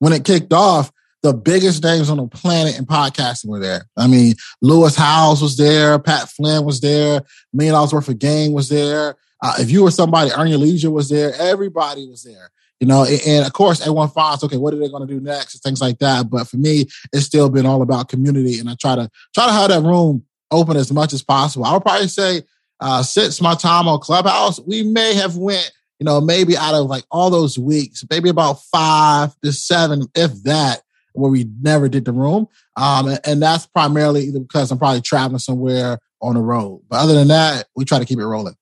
when 0.00 0.12
it 0.12 0.24
kicked 0.24 0.52
off, 0.52 0.92
the 1.22 1.32
biggest 1.32 1.82
names 1.82 2.08
on 2.10 2.18
the 2.18 2.26
planet 2.26 2.78
in 2.78 2.86
podcasting 2.86 3.48
were 3.48 3.58
there. 3.58 3.86
I 3.96 4.06
mean, 4.06 4.34
Lewis 4.62 4.96
Howes 4.96 5.42
was 5.42 5.56
there, 5.56 5.98
Pat 5.98 6.28
Flynn 6.30 6.64
was 6.64 6.80
there, 6.80 7.22
Million 7.52 7.74
Dollars 7.74 7.92
Worth 7.92 8.08
of 8.08 8.18
Game 8.18 8.52
was 8.52 8.68
there. 8.68 9.16
Uh, 9.42 9.54
if 9.58 9.70
you 9.70 9.82
were 9.82 9.90
somebody, 9.90 10.30
Your 10.30 10.58
Leisure 10.58 10.90
was 10.90 11.08
there. 11.08 11.34
Everybody 11.38 12.06
was 12.06 12.22
there 12.22 12.50
you 12.80 12.86
know, 12.86 13.04
and, 13.04 13.46
of 13.46 13.52
course 13.52 13.80
everyone 13.82 14.08
finds, 14.08 14.42
okay, 14.42 14.56
what 14.56 14.74
are 14.74 14.78
they 14.78 14.88
going 14.88 15.06
to 15.06 15.14
do 15.14 15.20
next 15.20 15.54
and 15.54 15.62
things 15.62 15.80
like 15.80 15.98
that. 15.98 16.30
But 16.30 16.48
for 16.48 16.56
me, 16.56 16.86
it's 17.12 17.26
still 17.26 17.50
been 17.50 17.66
all 17.66 17.82
about 17.82 18.08
community. 18.08 18.58
And 18.58 18.68
I 18.68 18.74
try 18.80 18.96
to 18.96 19.10
try 19.34 19.46
to 19.46 19.52
have 19.52 19.68
that 19.68 19.82
room 19.82 20.24
open 20.50 20.76
as 20.76 20.92
much 20.92 21.12
as 21.12 21.22
possible. 21.22 21.66
I 21.66 21.74
would 21.74 21.82
probably 21.82 22.08
say, 22.08 22.42
uh, 22.80 23.02
since 23.02 23.40
my 23.40 23.54
time 23.54 23.86
on 23.86 24.00
Clubhouse, 24.00 24.58
we 24.60 24.82
may 24.82 25.14
have 25.14 25.36
went, 25.36 25.70
you 25.98 26.04
know, 26.04 26.20
maybe 26.20 26.56
out 26.56 26.74
of 26.74 26.86
like 26.86 27.04
all 27.10 27.28
those 27.30 27.58
weeks, 27.58 28.04
maybe 28.10 28.30
about 28.30 28.62
five 28.72 29.34
to 29.44 29.52
seven, 29.52 30.06
if 30.14 30.42
that, 30.44 30.80
where 31.12 31.30
we 31.30 31.46
never 31.60 31.88
did 31.88 32.06
the 32.06 32.12
room. 32.12 32.48
Um, 32.76 33.08
and, 33.08 33.20
and 33.24 33.42
that's 33.42 33.66
primarily 33.66 34.30
because 34.32 34.70
I'm 34.70 34.78
probably 34.78 35.02
traveling 35.02 35.38
somewhere 35.38 35.98
on 36.22 36.34
the 36.34 36.40
road. 36.40 36.82
But 36.88 37.00
other 37.00 37.14
than 37.14 37.28
that, 37.28 37.66
we 37.76 37.84
try 37.84 37.98
to 37.98 38.06
keep 38.06 38.18
it 38.18 38.26
rolling. 38.26 38.54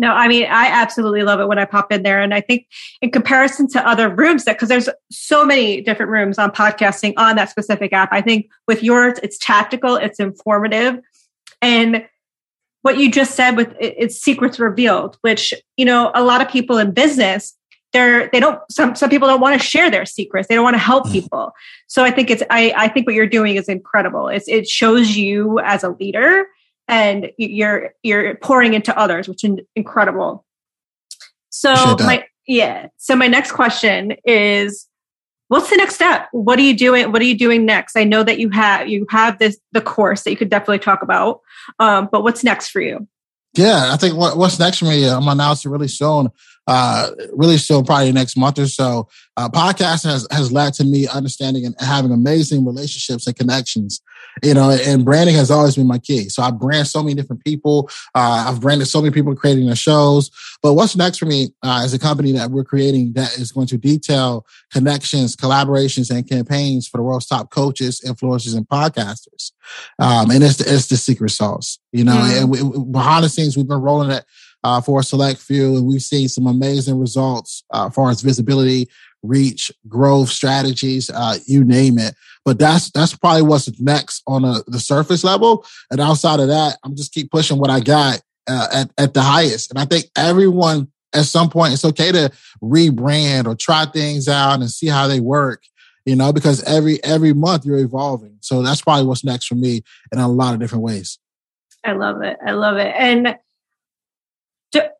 No, 0.00 0.12
I 0.12 0.28
mean, 0.28 0.44
I 0.44 0.68
absolutely 0.68 1.24
love 1.24 1.40
it 1.40 1.48
when 1.48 1.58
I 1.58 1.64
pop 1.64 1.90
in 1.90 2.04
there. 2.04 2.20
And 2.22 2.32
I 2.32 2.40
think 2.40 2.68
in 3.02 3.10
comparison 3.10 3.68
to 3.70 3.86
other 3.86 4.08
rooms 4.08 4.44
that, 4.44 4.56
because 4.56 4.68
there's 4.68 4.88
so 5.10 5.44
many 5.44 5.80
different 5.80 6.12
rooms 6.12 6.38
on 6.38 6.52
podcasting 6.52 7.14
on 7.16 7.34
that 7.34 7.50
specific 7.50 7.92
app, 7.92 8.10
I 8.12 8.20
think 8.20 8.48
with 8.68 8.80
yours, 8.80 9.18
it's 9.24 9.36
tactical, 9.38 9.96
it's 9.96 10.20
informative. 10.20 11.00
And 11.60 12.06
what 12.82 12.98
you 12.98 13.10
just 13.10 13.34
said 13.34 13.56
with 13.56 13.74
it's 13.80 14.16
secrets 14.16 14.60
revealed, 14.60 15.18
which, 15.22 15.52
you 15.76 15.84
know, 15.84 16.12
a 16.14 16.22
lot 16.22 16.40
of 16.40 16.48
people 16.48 16.78
in 16.78 16.92
business, 16.92 17.56
they're, 17.92 18.28
they 18.32 18.38
don't, 18.38 18.60
some, 18.70 18.94
some 18.94 19.10
people 19.10 19.26
don't 19.26 19.40
want 19.40 19.60
to 19.60 19.66
share 19.66 19.90
their 19.90 20.06
secrets. 20.06 20.46
They 20.46 20.54
don't 20.54 20.62
want 20.62 20.74
to 20.74 20.78
help 20.78 21.06
mm. 21.06 21.12
people. 21.12 21.50
So 21.88 22.04
I 22.04 22.12
think 22.12 22.30
it's, 22.30 22.44
I, 22.50 22.72
I 22.76 22.86
think 22.86 23.06
what 23.06 23.16
you're 23.16 23.26
doing 23.26 23.56
is 23.56 23.68
incredible. 23.68 24.28
It's, 24.28 24.46
it 24.46 24.68
shows 24.68 25.16
you 25.16 25.58
as 25.58 25.82
a 25.82 25.90
leader 25.90 26.46
and 26.88 27.30
you're 27.36 27.94
you're 28.02 28.34
pouring 28.36 28.74
into 28.74 28.96
others 28.98 29.28
which 29.28 29.44
is 29.44 29.58
incredible. 29.76 30.44
So 31.50 31.96
my 32.00 32.24
yeah 32.46 32.88
so 32.96 33.16
my 33.16 33.28
next 33.28 33.52
question 33.52 34.14
is 34.24 34.86
what's 35.48 35.70
the 35.70 35.76
next 35.76 35.94
step? 35.94 36.28
What 36.32 36.58
are 36.58 36.62
you 36.62 36.76
doing 36.76 37.12
what 37.12 37.22
are 37.22 37.26
you 37.26 37.38
doing 37.38 37.64
next? 37.64 37.96
I 37.96 38.04
know 38.04 38.22
that 38.22 38.38
you 38.38 38.50
have 38.50 38.88
you 38.88 39.06
have 39.10 39.38
this 39.38 39.58
the 39.72 39.80
course 39.80 40.22
that 40.24 40.30
you 40.30 40.36
could 40.36 40.50
definitely 40.50 40.80
talk 40.80 41.02
about 41.02 41.40
um, 41.78 42.08
but 42.10 42.22
what's 42.22 42.42
next 42.42 42.70
for 42.70 42.80
you? 42.80 43.06
Yeah 43.54 43.92
i 43.92 43.96
think 43.96 44.14
what, 44.14 44.36
what's 44.36 44.58
next 44.58 44.78
for 44.78 44.84
me 44.84 45.08
i'm 45.08 45.26
announcing 45.26 45.72
really 45.72 45.88
soon 45.88 46.28
uh, 46.68 47.10
really 47.32 47.56
soon, 47.56 47.82
probably 47.82 48.12
next 48.12 48.36
month 48.36 48.58
or 48.58 48.66
so. 48.66 49.08
Uh, 49.38 49.48
podcasting 49.48 50.10
has, 50.10 50.26
has 50.30 50.52
led 50.52 50.74
to 50.74 50.84
me 50.84 51.08
understanding 51.08 51.64
and 51.64 51.74
having 51.80 52.12
amazing 52.12 52.64
relationships 52.64 53.26
and 53.26 53.34
connections 53.34 54.02
you 54.42 54.54
know, 54.54 54.70
and 54.70 55.04
branding 55.04 55.34
has 55.36 55.50
always 55.50 55.76
been 55.76 55.86
my 55.86 55.98
key. 55.98 56.28
So 56.28 56.42
I 56.42 56.50
brand 56.50 56.86
so 56.86 57.02
many 57.02 57.14
different 57.14 57.44
people. 57.44 57.90
Uh, 58.14 58.46
I've 58.48 58.60
branded 58.60 58.88
so 58.88 59.00
many 59.00 59.12
people 59.12 59.34
creating 59.34 59.66
their 59.66 59.76
shows. 59.76 60.30
But 60.62 60.74
what's 60.74 60.96
next 60.96 61.18
for 61.18 61.26
me 61.26 61.48
uh, 61.62 61.82
is 61.84 61.94
a 61.94 61.98
company 61.98 62.32
that 62.32 62.50
we're 62.50 62.64
creating 62.64 63.12
that 63.14 63.38
is 63.38 63.52
going 63.52 63.66
to 63.68 63.78
detail 63.78 64.46
connections, 64.72 65.36
collaborations, 65.36 66.10
and 66.10 66.28
campaigns 66.28 66.88
for 66.88 66.98
the 66.98 67.02
world's 67.02 67.26
top 67.26 67.50
coaches, 67.50 68.00
influencers, 68.04 68.56
and 68.56 68.68
podcasters. 68.68 69.52
Um, 69.98 70.30
and 70.30 70.42
it's 70.42 70.56
the, 70.56 70.74
it's 70.74 70.88
the 70.88 70.96
secret 70.96 71.30
sauce, 71.30 71.78
you 71.92 72.04
know. 72.04 72.16
Mm. 72.16 72.40
And 72.40 72.50
we, 72.50 72.92
behind 72.92 73.24
the 73.24 73.28
scenes, 73.28 73.56
we've 73.56 73.68
been 73.68 73.80
rolling 73.80 74.10
it 74.10 74.24
uh, 74.64 74.80
for 74.80 75.00
a 75.00 75.02
select 75.02 75.40
few, 75.40 75.76
and 75.76 75.86
we've 75.86 76.02
seen 76.02 76.28
some 76.28 76.46
amazing 76.46 76.98
results 76.98 77.64
uh, 77.72 77.86
as 77.86 77.94
far 77.94 78.10
as 78.10 78.22
visibility, 78.22 78.88
reach, 79.22 79.70
growth 79.88 80.28
strategies, 80.28 81.10
uh, 81.10 81.38
you 81.46 81.64
name 81.64 81.98
it. 81.98 82.14
But 82.44 82.58
that's 82.58 82.90
that's 82.90 83.14
probably 83.14 83.42
what's 83.42 83.80
next 83.80 84.22
on 84.26 84.44
a, 84.44 84.62
the 84.66 84.80
surface 84.80 85.24
level. 85.24 85.66
And 85.90 86.00
outside 86.00 86.40
of 86.40 86.48
that, 86.48 86.78
I'm 86.84 86.96
just 86.96 87.12
keep 87.12 87.30
pushing 87.30 87.58
what 87.58 87.70
I 87.70 87.80
got 87.80 88.22
uh, 88.48 88.68
at 88.72 88.90
at 88.96 89.14
the 89.14 89.22
highest. 89.22 89.70
And 89.70 89.78
I 89.78 89.84
think 89.84 90.06
everyone 90.16 90.88
at 91.14 91.24
some 91.24 91.50
point 91.50 91.72
it's 91.72 91.84
okay 91.84 92.12
to 92.12 92.30
rebrand 92.62 93.46
or 93.46 93.54
try 93.54 93.86
things 93.86 94.28
out 94.28 94.60
and 94.60 94.70
see 94.70 94.86
how 94.86 95.06
they 95.06 95.20
work. 95.20 95.62
You 96.06 96.16
know, 96.16 96.32
because 96.32 96.62
every 96.64 97.02
every 97.04 97.34
month 97.34 97.66
you're 97.66 97.78
evolving. 97.78 98.38
So 98.40 98.62
that's 98.62 98.80
probably 98.80 99.06
what's 99.06 99.24
next 99.24 99.46
for 99.46 99.56
me 99.56 99.82
in 100.10 100.18
a 100.18 100.28
lot 100.28 100.54
of 100.54 100.60
different 100.60 100.84
ways. 100.84 101.18
I 101.84 101.92
love 101.92 102.22
it. 102.22 102.38
I 102.44 102.52
love 102.52 102.78
it. 102.78 102.94
And 102.96 103.36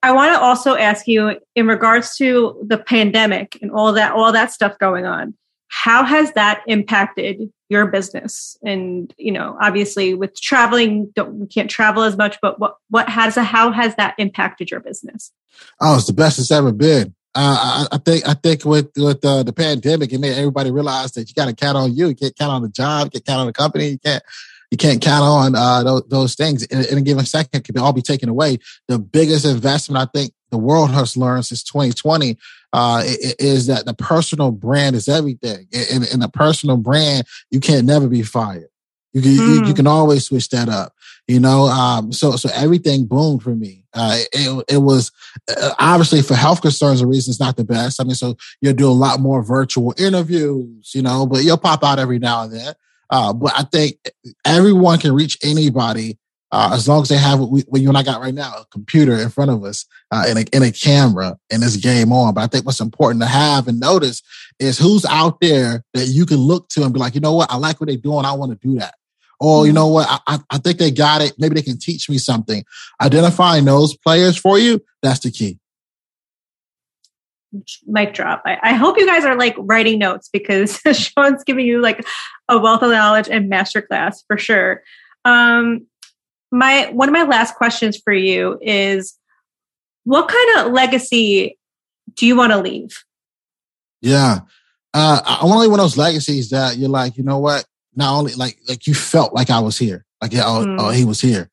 I 0.02 0.12
want 0.12 0.32
to 0.32 0.40
also 0.40 0.76
ask 0.76 1.06
you 1.06 1.38
in 1.54 1.66
regards 1.66 2.16
to 2.16 2.64
the 2.66 2.78
pandemic 2.78 3.58
and 3.60 3.70
all 3.70 3.92
that, 3.92 4.12
all 4.12 4.32
that 4.32 4.52
stuff 4.52 4.78
going 4.78 5.04
on. 5.04 5.34
How 5.70 6.04
has 6.04 6.32
that 6.32 6.62
impacted 6.66 7.52
your 7.68 7.86
business? 7.86 8.56
And 8.64 9.12
you 9.18 9.30
know, 9.30 9.58
obviously, 9.60 10.14
with 10.14 10.40
traveling, 10.40 11.12
we 11.16 11.46
can't 11.46 11.68
travel 11.68 12.02
as 12.02 12.16
much. 12.16 12.38
But 12.40 12.58
what 12.58 12.76
what 12.88 13.08
has 13.10 13.34
how 13.36 13.70
has 13.72 13.94
that 13.96 14.14
impacted 14.16 14.70
your 14.70 14.80
business? 14.80 15.30
Oh, 15.80 15.96
it's 15.96 16.06
the 16.06 16.14
best 16.14 16.38
it's 16.38 16.50
ever 16.50 16.72
been. 16.72 17.14
Uh, 17.34 17.86
I, 17.92 17.96
I, 17.96 17.98
think 17.98 18.26
I 18.26 18.34
think 18.34 18.64
with 18.64 18.90
with 18.96 19.22
uh, 19.24 19.42
the 19.42 19.52
pandemic, 19.52 20.12
it 20.12 20.18
made 20.18 20.36
everybody 20.38 20.70
realize 20.70 21.12
that 21.12 21.28
you 21.28 21.34
got 21.34 21.46
to 21.46 21.54
count 21.54 21.76
on 21.76 21.94
you. 21.94 22.08
You 22.08 22.14
can't 22.14 22.34
count 22.34 22.52
on 22.52 22.62
the 22.62 22.68
job. 22.70 23.06
You 23.06 23.10
can't 23.10 23.26
count 23.26 23.40
on 23.40 23.46
the 23.46 23.52
company. 23.52 23.88
You 23.90 23.98
can't 23.98 24.22
you 24.70 24.76
can't 24.76 25.00
count 25.00 25.24
on 25.24 25.54
uh, 25.54 25.82
those, 25.82 26.02
those, 26.08 26.34
things 26.34 26.62
in, 26.64 26.84
in, 26.84 26.98
a 26.98 27.00
given 27.00 27.24
second 27.24 27.64
can 27.64 27.78
all 27.78 27.92
be 27.92 28.02
taken 28.02 28.28
away. 28.28 28.58
The 28.86 28.98
biggest 28.98 29.46
investment 29.46 30.02
I 30.02 30.18
think 30.18 30.32
the 30.50 30.58
world 30.58 30.90
has 30.90 31.16
learned 31.16 31.46
since 31.46 31.62
2020 31.62 32.36
uh, 32.72 33.02
is 33.04 33.66
that 33.68 33.86
the 33.86 33.94
personal 33.94 34.50
brand 34.50 34.94
is 34.94 35.08
everything. 35.08 35.68
In, 35.72 36.04
in 36.04 36.22
a 36.22 36.28
personal 36.28 36.76
brand, 36.76 37.26
you 37.50 37.60
can't 37.60 37.86
never 37.86 38.08
be 38.08 38.22
fired. 38.22 38.68
You 39.14 39.22
can, 39.22 39.30
mm. 39.30 39.36
you, 39.36 39.54
you, 39.54 39.64
hmm. 39.66 39.72
can 39.72 39.86
always 39.86 40.26
switch 40.26 40.50
that 40.50 40.68
up, 40.68 40.92
you 41.26 41.40
know. 41.40 41.62
Um, 41.62 42.12
so 42.12 42.32
so 42.32 42.50
everything 42.54 43.06
boomed 43.06 43.42
for 43.42 43.54
me. 43.54 43.86
Uh, 43.94 44.18
it, 44.34 44.64
it 44.68 44.76
was 44.76 45.10
uh, 45.48 45.70
obviously 45.78 46.20
for 46.20 46.34
health 46.34 46.60
concerns 46.60 47.00
and 47.00 47.08
reasons 47.08 47.40
not 47.40 47.56
the 47.56 47.64
best. 47.64 48.00
I 48.00 48.04
mean, 48.04 48.14
so 48.14 48.36
you'll 48.60 48.74
do 48.74 48.88
a 48.88 48.92
lot 48.92 49.18
more 49.18 49.42
virtual 49.42 49.94
interviews, 49.96 50.92
you 50.94 51.00
know, 51.00 51.26
but 51.26 51.42
you'll 51.42 51.56
pop 51.56 51.82
out 51.82 51.98
every 51.98 52.18
now 52.18 52.42
and 52.42 52.52
then. 52.52 52.74
Uh, 53.10 53.32
but 53.32 53.52
I 53.56 53.62
think 53.62 53.96
everyone 54.44 54.98
can 54.98 55.12
reach 55.12 55.38
anybody 55.42 56.18
uh, 56.50 56.70
as 56.72 56.88
long 56.88 57.02
as 57.02 57.08
they 57.08 57.16
have 57.18 57.40
what, 57.40 57.50
we, 57.50 57.60
what, 57.68 57.80
you 57.82 57.88
and 57.88 57.98
I 57.98 58.02
got 58.02 58.20
right 58.20 58.34
now, 58.34 58.54
a 58.54 58.64
computer 58.70 59.16
in 59.16 59.28
front 59.28 59.50
of 59.50 59.64
us 59.64 59.84
uh, 60.10 60.24
and, 60.26 60.38
a, 60.38 60.44
and 60.54 60.64
a 60.64 60.72
camera 60.72 61.38
and 61.50 61.62
this 61.62 61.76
game 61.76 62.10
on. 62.10 62.32
But 62.32 62.40
I 62.42 62.46
think 62.46 62.64
what's 62.64 62.80
important 62.80 63.22
to 63.22 63.28
have 63.28 63.68
and 63.68 63.78
notice 63.78 64.22
is 64.58 64.78
who's 64.78 65.04
out 65.04 65.40
there 65.40 65.84
that 65.92 66.06
you 66.06 66.24
can 66.24 66.38
look 66.38 66.68
to 66.70 66.84
and 66.84 66.94
be 66.94 67.00
like, 67.00 67.14
you 67.14 67.20
know 67.20 67.34
what, 67.34 67.50
I 67.50 67.56
like 67.56 67.80
what 67.80 67.88
they're 67.88 67.98
doing. 67.98 68.24
I 68.24 68.32
want 68.32 68.58
to 68.58 68.66
do 68.66 68.78
that. 68.78 68.94
Or, 69.40 69.66
you 69.66 69.70
mm-hmm. 69.70 69.76
know 69.76 69.86
what, 69.88 70.22
I, 70.26 70.38
I 70.50 70.58
think 70.58 70.78
they 70.78 70.90
got 70.90 71.20
it. 71.20 71.34
Maybe 71.38 71.54
they 71.54 71.62
can 71.62 71.78
teach 71.78 72.08
me 72.08 72.18
something. 72.18 72.64
Identifying 73.00 73.66
those 73.66 73.96
players 73.96 74.36
for 74.36 74.58
you, 74.58 74.82
that's 75.02 75.20
the 75.20 75.30
key 75.30 75.58
mic 77.86 78.14
drop. 78.14 78.42
I, 78.44 78.58
I, 78.62 78.72
hope 78.74 78.98
you 78.98 79.06
guys 79.06 79.24
are 79.24 79.36
like 79.36 79.54
writing 79.58 79.98
notes 79.98 80.28
because 80.32 80.80
Sean's 80.92 81.44
giving 81.44 81.66
you 81.66 81.80
like 81.80 82.04
a 82.48 82.58
wealth 82.58 82.82
of 82.82 82.90
knowledge 82.90 83.28
and 83.28 83.50
masterclass 83.50 84.22
for 84.26 84.36
sure. 84.36 84.82
Um, 85.24 85.86
my 86.50 86.90
one 86.92 87.08
of 87.08 87.12
my 87.12 87.24
last 87.24 87.54
questions 87.54 87.96
for 87.96 88.12
you 88.12 88.58
is, 88.62 89.14
what 90.04 90.28
kind 90.28 90.58
of 90.58 90.72
legacy 90.72 91.58
do 92.14 92.26
you 92.26 92.36
want 92.36 92.52
to 92.52 92.58
leave? 92.58 93.04
Yeah, 94.00 94.40
uh, 94.94 95.20
I 95.24 95.44
want 95.44 95.56
to 95.56 95.60
leave 95.60 95.70
one 95.70 95.80
of 95.80 95.84
those 95.84 95.98
legacies 95.98 96.50
that 96.50 96.76
you're 96.76 96.88
like, 96.88 97.16
you 97.16 97.24
know 97.24 97.38
what? 97.38 97.66
Not 97.94 98.16
only 98.16 98.34
like 98.34 98.58
like 98.68 98.86
you 98.86 98.94
felt 98.94 99.34
like 99.34 99.50
I 99.50 99.60
was 99.60 99.76
here, 99.76 100.06
like 100.22 100.32
yeah, 100.32 100.44
oh, 100.46 100.64
mm. 100.64 100.76
oh 100.78 100.90
he 100.90 101.04
was 101.04 101.20
here, 101.20 101.50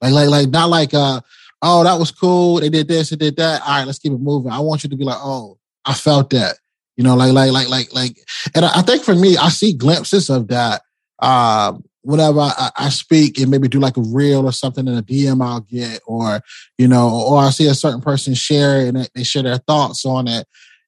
like 0.00 0.12
like 0.12 0.28
like 0.28 0.48
not 0.48 0.70
like 0.70 0.94
uh 0.94 1.20
oh, 1.62 1.84
that 1.84 1.98
was 1.98 2.10
cool. 2.10 2.60
They 2.60 2.68
did 2.68 2.88
this, 2.88 3.10
they 3.10 3.16
did 3.16 3.36
that. 3.36 3.62
All 3.62 3.68
right, 3.78 3.86
let's 3.86 3.98
keep 3.98 4.12
it 4.12 4.20
moving. 4.20 4.52
I 4.52 4.60
want 4.60 4.84
you 4.84 4.90
to 4.90 4.96
be 4.96 5.04
like, 5.04 5.18
oh, 5.18 5.58
I 5.84 5.94
felt 5.94 6.30
that. 6.30 6.56
You 6.96 7.04
know, 7.04 7.16
like, 7.16 7.32
like, 7.32 7.50
like, 7.50 7.68
like, 7.68 7.94
like, 7.94 8.18
and 8.54 8.64
I 8.64 8.82
think 8.82 9.04
for 9.04 9.14
me, 9.14 9.36
I 9.36 9.48
see 9.48 9.72
glimpses 9.72 10.28
of 10.28 10.48
that. 10.48 10.82
Uh, 11.18 11.74
whenever 12.02 12.40
I, 12.40 12.70
I, 12.76 12.88
speak 12.88 13.38
and 13.38 13.50
maybe 13.50 13.68
do 13.68 13.78
like 13.78 13.98
a 13.98 14.02
reel 14.02 14.46
or 14.46 14.52
something 14.52 14.88
in 14.88 14.96
a 14.96 15.02
DM 15.02 15.44
I'll 15.44 15.60
get, 15.60 16.00
or, 16.06 16.40
you 16.78 16.88
know, 16.88 17.10
or 17.10 17.40
I 17.40 17.50
see 17.50 17.66
a 17.66 17.74
certain 17.74 18.00
person 18.00 18.32
share 18.32 18.86
and 18.86 19.08
they 19.14 19.22
share 19.22 19.42
their 19.42 19.58
thoughts 19.58 20.06
on 20.06 20.26
it. 20.26 20.46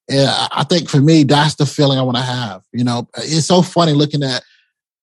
And 0.08 0.28
I 0.28 0.64
think 0.64 0.88
for 0.88 1.00
me, 1.00 1.24
that's 1.24 1.56
the 1.56 1.66
feeling 1.66 1.98
I 1.98 2.02
want 2.02 2.16
to 2.16 2.22
have. 2.22 2.62
You 2.72 2.84
know, 2.84 3.08
it's 3.16 3.46
so 3.46 3.62
funny 3.62 3.92
looking 3.92 4.22
at 4.22 4.42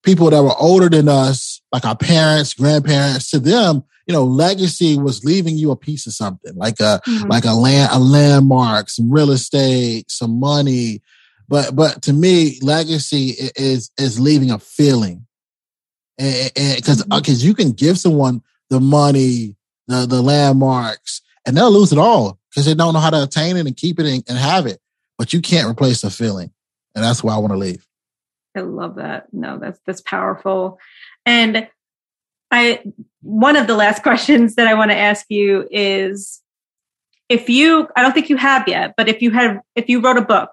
people 0.04 0.30
that 0.30 0.44
were 0.44 0.56
older 0.58 0.90
than 0.90 1.08
us, 1.08 1.62
like 1.72 1.86
our 1.86 1.96
parents, 1.96 2.54
grandparents, 2.54 3.30
to 3.32 3.40
them, 3.40 3.84
you 4.10 4.14
know, 4.14 4.26
legacy 4.26 4.98
was 4.98 5.24
leaving 5.24 5.56
you 5.56 5.70
a 5.70 5.76
piece 5.76 6.08
of 6.08 6.14
something, 6.14 6.56
like 6.56 6.80
a 6.80 7.00
mm-hmm. 7.06 7.28
like 7.28 7.46
a 7.46 7.54
land 7.54 7.92
a 7.94 8.00
landmark, 8.00 8.90
some 8.90 9.12
real 9.12 9.30
estate, 9.30 10.10
some 10.10 10.40
money. 10.40 11.04
But 11.48 11.76
but 11.76 12.02
to 12.04 12.14
me, 12.14 12.58
legacy 12.64 13.36
is 13.56 13.92
is 14.00 14.20
leaving 14.20 14.50
a 14.50 14.58
feeling, 14.58 15.28
and 16.18 16.52
because 16.56 17.04
because 17.04 17.40
mm-hmm. 17.40 17.48
you 17.50 17.54
can 17.54 17.72
give 17.72 18.00
someone 18.00 18.42
the 18.72 18.80
money, 18.80 19.56
the 19.88 20.08
the 20.08 20.24
landmarks, 20.24 21.22
and 21.46 21.56
they'll 21.56 21.72
lose 21.72 21.92
it 21.92 22.00
all 22.00 22.40
because 22.50 22.66
they 22.66 22.74
don't 22.74 22.96
know 22.96 23.00
how 23.00 23.12
to 23.12 23.22
attain 23.22 23.58
it 23.58 23.68
and 23.68 23.78
keep 23.78 24.00
it 24.00 24.08
and, 24.08 24.24
and 24.28 24.40
have 24.40 24.66
it. 24.66 24.82
But 25.20 25.34
you 25.34 25.40
can't 25.40 25.70
replace 25.70 26.02
the 26.02 26.10
feeling, 26.10 26.52
and 26.96 27.04
that's 27.04 27.24
why 27.24 27.36
I 27.36 27.38
want 27.38 27.54
to 27.54 27.60
leave. 27.60 27.86
I 28.58 28.62
love 28.62 28.96
that. 28.96 29.32
No, 29.32 29.60
that's 29.60 29.80
that's 29.86 30.02
powerful. 30.02 30.80
And 31.28 31.68
I 32.52 32.84
one 33.22 33.56
of 33.56 33.68
the 33.68 33.76
last 33.76 34.04
questions 34.04 34.56
that 34.56 34.68
I 34.68 34.74
want 34.74 34.92
to 34.92 34.98
ask 34.98 35.26
you 35.30 35.68
is 35.72 36.42
if 37.28 37.50
you 37.50 37.88
I 37.96 38.02
don't 38.02 38.14
think 38.14 38.30
you 38.30 38.38
have 38.38 38.68
yet, 38.68 38.94
but 38.98 39.08
if 39.08 39.22
you 39.22 39.32
had 39.32 39.62
if 39.76 39.90
you 39.90 40.02
wrote 40.02 40.18
a 40.18 40.22
book, 40.22 40.52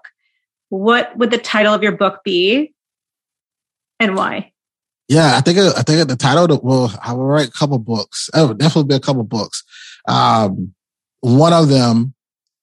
what 0.69 1.17
would 1.17 1.31
the 1.31 1.37
title 1.37 1.73
of 1.73 1.83
your 1.83 1.93
book 1.93 2.23
be 2.23 2.73
and 3.99 4.15
why? 4.15 4.51
Yeah, 5.07 5.37
I 5.37 5.41
think 5.41 5.57
I 5.57 5.81
think 5.83 6.07
the 6.07 6.15
title 6.15 6.59
well, 6.61 6.93
I 7.01 7.13
will 7.13 7.25
write 7.25 7.47
a 7.47 7.51
couple 7.51 7.79
books. 7.79 8.29
Oh, 8.33 8.53
definitely 8.53 8.89
be 8.89 8.95
a 8.95 8.99
couple 8.99 9.23
books. 9.23 9.63
Um, 10.07 10.73
one 11.21 11.53
of 11.53 11.69
them 11.69 12.13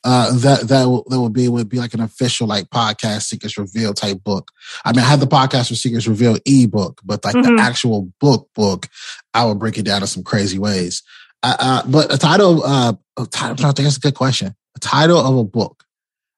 uh, 0.05 0.33
that 0.37 0.69
that 0.69 1.05
that 1.09 1.21
would 1.21 1.33
be 1.33 1.49
would 1.49 1.69
be 1.69 1.79
like 1.79 1.95
an 1.95 2.01
official 2.01 2.47
like 2.47 2.69
podcast 2.69 3.23
Secrets 3.23 3.57
Revealed 3.57 3.97
type 3.97 4.23
book. 4.23 4.51
I 4.85 4.93
mean, 4.93 5.01
I 5.01 5.09
had 5.09 5.21
the 5.21 5.27
podcast 5.27 5.69
for 5.69 5.75
Secrets 5.75 6.07
Revealed 6.07 6.41
ebook, 6.45 7.01
but 7.05 7.25
like 7.25 7.35
mm-hmm. 7.35 7.57
the 7.57 7.63
actual 7.63 8.13
book 8.21 8.51
book, 8.55 8.87
I 9.33 9.47
would 9.47 9.59
break 9.59 9.79
it 9.79 9.85
down 9.85 10.03
in 10.03 10.07
some 10.07 10.23
crazy 10.23 10.59
ways. 10.59 11.03
Uh, 11.43 11.57
uh, 11.59 11.83
but 11.87 12.13
a 12.13 12.19
title, 12.19 12.63
uh, 12.65 12.93
a 13.19 13.27
title, 13.27 13.67
I 13.67 13.73
think 13.73 13.87
that's 13.87 13.97
a 13.97 14.01
good 14.01 14.15
question. 14.15 14.55
A 14.77 14.81
title 14.81 15.19
of 15.19 15.37
a 15.37 15.45
book 15.45 15.85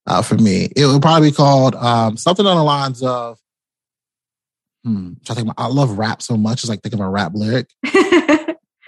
uh, 0.06 0.22
for 0.22 0.36
me, 0.36 0.68
it 0.76 0.86
would 0.86 1.02
probably 1.02 1.30
be 1.30 1.36
called 1.36 1.74
um, 1.74 2.16
something 2.16 2.46
on 2.46 2.56
the 2.56 2.64
lines 2.64 3.02
of. 3.02 3.38
Hmm, 4.84 5.14
I 5.28 5.34
think 5.34 5.48
I 5.58 5.66
love 5.66 5.98
rap 5.98 6.22
so 6.22 6.36
much. 6.36 6.62
It's 6.62 6.68
like 6.68 6.82
thinking 6.82 7.00
of 7.00 7.06
a 7.06 7.10
rap 7.10 7.32
lyric. 7.34 7.68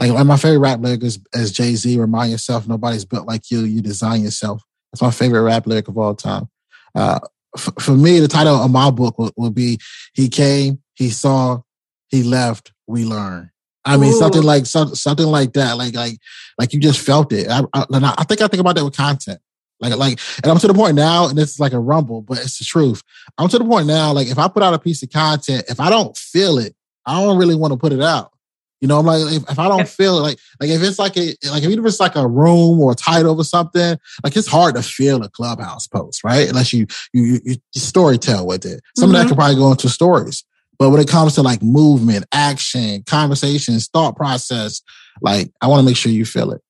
like 0.01 0.25
my 0.25 0.37
favorite 0.37 0.61
rap 0.61 0.79
lyric 0.79 1.03
is, 1.03 1.19
is 1.33 1.51
Jay 1.51 1.75
Z. 1.75 1.99
Remind 1.99 2.31
yourself, 2.31 2.69
nobody's 2.69 3.05
built 3.05 3.27
like 3.27 3.51
you. 3.51 3.63
You 3.63 3.83
design 3.83 4.23
yourself. 4.23 4.63
That's 4.93 5.03
my 5.03 5.11
favorite 5.11 5.43
rap 5.43 5.67
lyric 5.67 5.89
of 5.89 5.99
all 5.99 6.15
time. 6.15 6.49
Uh, 6.95 7.21
f- 7.57 7.71
for 7.79 7.93
me, 7.93 8.21
the 8.21 8.29
title 8.29 8.57
of 8.57 8.71
my 8.71 8.91
book 8.91 9.19
will, 9.19 9.33
will, 9.37 9.51
be 9.51 9.79
"He 10.15 10.29
Came, 10.29 10.81
He 10.95 11.11
Saw, 11.11 11.61
He 12.09 12.23
Left, 12.23 12.73
We 12.87 13.05
Learn." 13.05 13.51
I 13.85 13.97
mean, 13.97 14.13
Ooh. 14.13 14.19
something 14.19 14.43
like 14.43 14.67
some, 14.67 14.95
something 14.95 15.27
like 15.27 15.55
that. 15.55 15.77
Like 15.77 15.95
like 15.95 16.19
like 16.59 16.73
you 16.73 16.81
just 16.81 17.01
felt 17.01 17.33
it. 17.33 17.49
I, 17.49 17.63
I, 17.73 17.85
I 17.93 18.25
think 18.25 18.41
I 18.41 18.49
think 18.49 18.61
about 18.61 18.77
that 18.77 18.85
with 18.85 18.97
content. 18.97 19.41
Like, 19.81 19.97
like, 19.97 20.19
and 20.43 20.51
I'm 20.51 20.59
to 20.59 20.67
the 20.67 20.75
point 20.75 20.97
now, 20.97 21.29
and 21.29 21.39
this 21.39 21.53
is 21.53 21.61
like 21.61 21.73
a 21.73 21.79
rumble, 21.79 22.23
but 22.23 22.39
it's 22.39 22.59
the 22.59 22.65
truth. 22.65 23.03
I'm 23.39 23.49
to 23.49 23.59
the 23.59 23.65
point 23.65 23.87
now, 23.87 24.13
like, 24.13 24.27
if 24.27 24.39
I 24.39 24.49
put 24.49 24.63
out 24.63 24.75
a 24.75 24.79
piece 24.79 25.03
of 25.03 25.11
content, 25.11 25.65
if 25.69 25.79
I 25.79 25.89
don't 25.89 26.17
feel 26.17 26.59
it, 26.59 26.75
I 27.07 27.23
don't 27.23 27.39
really 27.39 27.55
want 27.55 27.73
to 27.73 27.79
put 27.79 27.93
it 27.93 28.03
out. 28.03 28.33
You 28.81 28.87
know, 28.87 28.99
I'm 28.99 29.07
like, 29.07 29.23
if, 29.33 29.51
if 29.51 29.59
I 29.59 29.69
don't 29.69 29.89
feel 29.89 30.19
it, 30.19 30.23
like, 30.23 30.39
like 30.61 30.71
if 30.71 30.83
it's 30.83 30.99
like 30.99 31.17
a, 31.17 31.35
like 31.51 31.65
if 31.65 31.85
it's 31.85 31.99
like 31.99 32.15
a 32.15 32.29
room 32.29 32.81
or 32.81 32.93
a 32.93 32.95
title 32.95 33.37
or 33.37 33.45
something, 33.45 33.99
like 34.23 34.37
it's 34.37 34.47
hard 34.47 34.77
to 34.77 34.83
feel 34.83 35.23
a 35.23 35.29
clubhouse 35.29 35.87
post, 35.89 36.23
right? 36.23 36.49
Unless 36.49 36.73
you, 36.73 36.87
you, 37.13 37.41
you, 37.45 37.57
you 37.75 37.81
story 37.81 38.19
tell 38.19 38.47
with 38.47 38.65
it. 38.65 38.81
Some 38.97 39.09
mm-hmm. 39.09 39.11
of 39.11 39.13
that 39.13 39.19
mm-hmm. 39.19 39.29
could 39.31 39.37
probably 39.37 39.57
go 39.57 39.71
into 39.73 39.89
stories. 39.89 40.45
But 40.79 40.91
when 40.91 41.01
it 41.01 41.09
comes 41.09 41.35
to 41.35 41.43
like 41.43 41.61
movement, 41.61 42.27
action, 42.33 43.03
conversations, 43.05 43.89
thought 43.89 44.15
process, 44.15 44.81
like 45.21 45.51
I 45.61 45.67
want 45.67 45.81
to 45.81 45.85
make 45.85 45.97
sure 45.97 46.13
you 46.13 46.25
feel 46.25 46.53
it. 46.53 46.63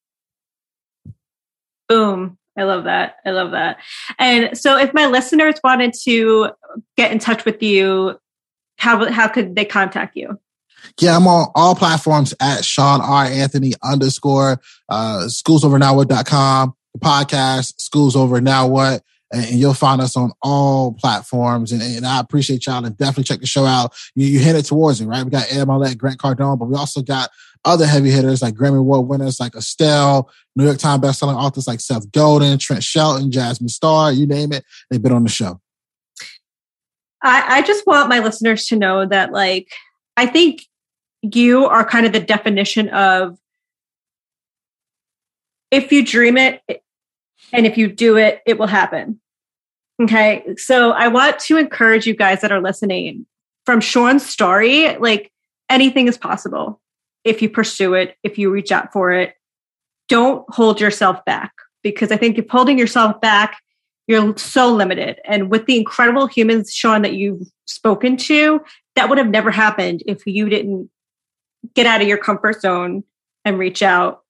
Boom. 1.91 2.39
I 2.57 2.65
love 2.65 2.85
that. 2.85 3.17
I 3.25 3.31
love 3.31 3.51
that. 3.51 3.79
And 4.19 4.57
so 4.57 4.79
if 4.79 4.95
my 4.95 5.07
listeners 5.07 5.57
wanted 5.63 5.95
to 6.05 6.51
get 6.97 7.13
in 7.13 7.19
touch 7.19 7.45
with 7.45 7.63
you, 7.63 8.19
how, 8.79 9.11
how 9.13 9.29
could 9.29 9.55
they 9.55 9.65
contact 9.65 10.17
you? 10.17 10.41
Yeah, 11.01 11.17
I'm 11.17 11.27
on 11.27 11.49
all 11.55 11.75
platforms 11.75 12.35
at 12.41 12.65
Sean 12.65 13.01
R. 13.01 13.25
Anthony 13.25 13.73
underscore 13.83 14.61
uh 14.89 15.29
schools 15.29 15.65
over 15.65 15.79
now 15.79 15.95
what.com, 15.95 16.75
the 16.95 17.01
podcast, 17.01 17.81
schools 17.81 18.17
over 18.17 18.41
now 18.41 18.67
what. 18.67 19.03
And 19.31 19.45
you'll 19.51 19.75
find 19.75 20.01
us 20.01 20.17
on 20.17 20.33
all 20.41 20.95
platforms. 20.95 21.71
And, 21.71 21.83
and 21.83 22.07
I 22.07 22.19
appreciate 22.19 22.67
y'all 22.67 22.83
and 22.83 22.97
definitely 22.97 23.25
check 23.25 23.41
the 23.41 23.47
show 23.47 23.67
out. 23.67 23.95
You, 24.15 24.27
you 24.27 24.39
hit 24.39 24.57
it 24.57 24.65
towards 24.65 25.03
it, 25.03 25.07
right? 25.07 25.23
We 25.23 25.31
got 25.31 25.53
Ed 25.53 25.67
Mylett, 25.67 25.99
Grant 25.99 26.19
Cardone, 26.19 26.59
but 26.59 26.65
we 26.65 26.75
also 26.75 27.03
got 27.03 27.29
other 27.65 27.87
heavy 27.87 28.11
hitters 28.11 28.41
like 28.41 28.55
Grammy 28.55 28.79
Award 28.79 29.07
winners 29.07 29.39
like 29.39 29.55
Estelle, 29.55 30.31
New 30.57 30.65
York 30.65 30.79
Times 30.79 31.03
bestselling 31.03 31.37
authors 31.37 31.67
like 31.67 31.81
Seth 31.81 32.11
Godin, 32.11 32.57
Trent 32.57 32.83
Shelton, 32.83 33.31
Jasmine 33.31 33.69
Star, 33.69 34.13
you 34.13 34.27
name 34.27 34.53
it. 34.53 34.65
They've 34.91 35.03
been 35.03 35.13
on 35.13 35.25
the 35.25 35.29
show. 35.29 35.61
I, 37.23 37.59
I 37.59 37.63
just 37.63 37.87
want 37.87 38.09
my 38.09 38.21
listeners 38.21 38.67
to 38.69 38.77
know 38.77 39.05
that, 39.05 39.33
like, 39.33 39.69
I 40.19 40.27
think 40.27 40.67
you 41.23 41.67
are 41.67 41.85
kind 41.85 42.05
of 42.05 42.13
the 42.13 42.19
definition 42.19 42.89
of 42.89 43.39
if 45.71 45.93
you 45.93 46.05
dream 46.05 46.37
it 46.37 46.61
and 47.53 47.67
if 47.67 47.79
you 47.79 47.87
do 47.87 48.17
it, 48.17 48.43
it 48.45 48.59
will 48.59 48.67
happen. 48.67 49.21
Okay. 50.03 50.57
So 50.57 50.91
I 50.91 51.07
want 51.07 51.39
to 51.41 51.57
encourage 51.57 52.05
you 52.05 52.17
guys 52.17 52.41
that 52.41 52.51
are 52.51 52.61
listening 52.61 53.27
from 53.65 53.81
Sean's 53.81 54.27
story, 54.27 54.97
like 54.97 55.31
anything 55.71 56.09
is 56.09 56.19
possible 56.19 56.81
if 57.23 57.41
you 57.41 57.49
pursue 57.49 57.95
it, 57.95 58.17
if 58.25 58.39
you 58.39 58.51
reach 58.51 58.73
out 58.73 58.93
for 58.93 59.13
it. 59.13 59.35
Don't 60.09 60.45
hold 60.53 60.81
yourself 60.81 61.25
back 61.27 61.53
because 61.85 62.11
I 62.11 62.17
think 62.17 62.39
if 62.39 62.49
holding 62.49 62.77
yourself 62.77 63.21
back, 63.21 63.61
you're 64.09 64.37
so 64.37 64.75
limited. 64.75 65.21
And 65.25 65.49
with 65.49 65.67
the 65.67 65.77
incredible 65.77 66.27
humans, 66.27 66.75
Sean, 66.75 67.03
that 67.03 67.13
you've 67.13 67.43
spoken 67.67 68.17
to, 68.17 68.61
that 68.99 69.09
would 69.09 69.19
have 69.19 69.29
never 69.29 69.51
happened 69.51 70.03
if 70.07 70.27
you 70.27 70.49
didn't 70.49 70.91
get 71.75 71.87
out 71.87 72.01
of 72.03 72.09
your 72.09 72.19
comfort 72.19 72.61
zone 72.61 73.05
and 73.45 73.59
reach 73.59 73.81
out. 73.81 74.25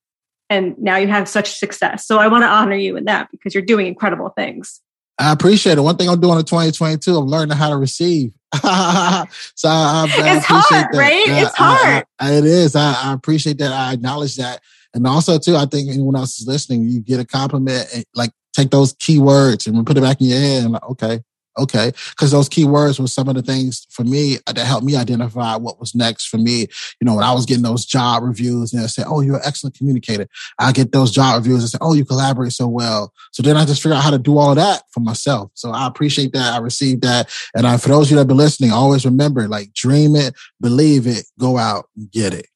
And 0.49 0.77
now 0.77 0.97
you 0.97 1.07
have 1.07 1.27
such 1.27 1.57
success. 1.57 2.05
So 2.05 2.19
I 2.19 2.27
want 2.27 2.43
to 2.43 2.47
honor 2.47 2.75
you 2.75 2.95
in 2.95 3.05
that 3.05 3.29
because 3.31 3.55
you're 3.55 3.63
doing 3.63 3.87
incredible 3.87 4.29
things. 4.29 4.79
I 5.17 5.31
appreciate 5.31 5.77
it. 5.77 5.81
One 5.81 5.97
thing 5.97 6.07
I'm 6.07 6.21
doing 6.21 6.37
in 6.37 6.45
2022, 6.45 7.17
I'm 7.17 7.25
learning 7.25 7.57
how 7.57 7.69
to 7.69 7.77
receive. 7.77 8.31
so 8.55 8.59
I, 8.63 9.25
I, 9.67 10.07
I 10.07 10.37
it's 10.37 10.45
hard, 10.45 10.63
that. 10.69 10.89
right? 10.93 11.27
Yeah, 11.27 11.41
it's 11.41 11.55
hard. 11.55 12.05
I, 12.19 12.33
it 12.33 12.45
is. 12.45 12.75
I, 12.75 13.13
appreciate 13.13 13.57
that. 13.57 13.71
I 13.71 13.93
acknowledge 13.93 14.37
that. 14.37 14.61
And 14.93 15.05
also, 15.05 15.37
too, 15.37 15.55
I 15.55 15.65
think 15.65 15.89
anyone 15.89 16.15
else 16.15 16.39
is 16.39 16.47
listening, 16.47 16.83
you 16.83 17.01
get 17.01 17.19
a 17.19 17.25
compliment, 17.25 17.87
and 17.93 18.05
like 18.15 18.31
take 18.53 18.71
those 18.71 18.93
keywords 18.93 19.67
and 19.67 19.85
put 19.85 19.97
it 19.97 20.01
back 20.01 20.21
in 20.21 20.27
your 20.27 20.39
head 20.39 20.63
and 20.63 20.71
like, 20.71 20.89
okay, 20.89 21.21
Okay. 21.59 21.91
Because 22.11 22.31
those 22.31 22.49
keywords 22.49 22.99
were 22.99 23.07
some 23.07 23.27
of 23.27 23.35
the 23.35 23.41
things 23.41 23.85
for 23.89 24.03
me 24.03 24.37
uh, 24.47 24.53
that 24.53 24.65
helped 24.65 24.85
me 24.85 24.95
identify 24.95 25.55
what 25.55 25.79
was 25.79 25.93
next 25.93 26.27
for 26.27 26.37
me. 26.37 26.61
You 26.61 27.05
know, 27.05 27.15
when 27.15 27.23
I 27.23 27.33
was 27.33 27.45
getting 27.45 27.63
those 27.63 27.85
job 27.85 28.23
reviews 28.23 28.73
and 28.73 28.81
they 28.81 28.87
say, 28.87 29.03
Oh, 29.05 29.21
you're 29.21 29.35
an 29.35 29.41
excellent 29.45 29.77
communicator. 29.77 30.27
I 30.57 30.71
get 30.71 30.91
those 30.91 31.11
job 31.11 31.41
reviews 31.41 31.61
and 31.61 31.69
say, 31.69 31.77
Oh, 31.81 31.93
you 31.93 32.05
collaborate 32.05 32.53
so 32.53 32.67
well. 32.67 33.13
So 33.31 33.43
then 33.43 33.57
I 33.57 33.65
just 33.65 33.83
figure 33.83 33.95
out 33.95 34.03
how 34.03 34.11
to 34.11 34.19
do 34.19 34.37
all 34.37 34.51
of 34.51 34.55
that 34.57 34.83
for 34.91 35.01
myself. 35.01 35.51
So 35.53 35.71
I 35.71 35.87
appreciate 35.87 36.33
that. 36.33 36.53
I 36.53 36.57
received 36.57 37.03
that. 37.03 37.29
And 37.55 37.67
I, 37.67 37.77
for 37.77 37.89
those 37.89 38.07
of 38.07 38.11
you 38.11 38.15
that 38.15 38.21
have 38.21 38.27
been 38.27 38.37
listening, 38.37 38.71
always 38.71 39.05
remember, 39.05 39.47
like 39.47 39.73
dream 39.73 40.15
it, 40.15 40.33
believe 40.61 41.07
it, 41.07 41.25
go 41.37 41.57
out 41.57 41.89
and 41.95 42.11
get 42.11 42.33
it. 42.33 42.47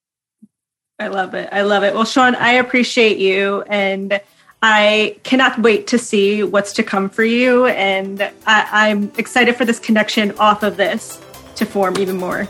I 0.99 1.07
love 1.07 1.33
it. 1.33 1.49
I 1.51 1.63
love 1.63 1.83
it. 1.83 1.93
Well, 1.93 2.05
Sean, 2.05 2.35
I 2.35 2.53
appreciate 2.53 3.17
you 3.17 3.63
and 3.63 4.21
I 4.65 5.17
cannot 5.23 5.59
wait 5.59 5.87
to 5.87 5.97
see 5.97 6.41
what's 6.41 6.71
to 6.73 6.83
come 6.83 7.09
for 7.09 7.25
you. 7.25 7.65
And 7.65 8.31
I, 8.47 8.87
am 8.87 9.11
excited 9.17 9.57
for 9.57 9.65
this 9.65 9.77
connection 9.77 10.31
off 10.37 10.63
of 10.63 10.77
this 10.77 11.21
to 11.55 11.65
form 11.65 11.97
even 11.97 12.15
more. 12.15 12.47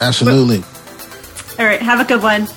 Absolutely. 0.00 0.60
But, 0.60 1.60
all 1.60 1.66
right. 1.66 1.82
Have 1.82 2.00
a 2.00 2.04
good 2.08 2.22
one. 2.22 2.48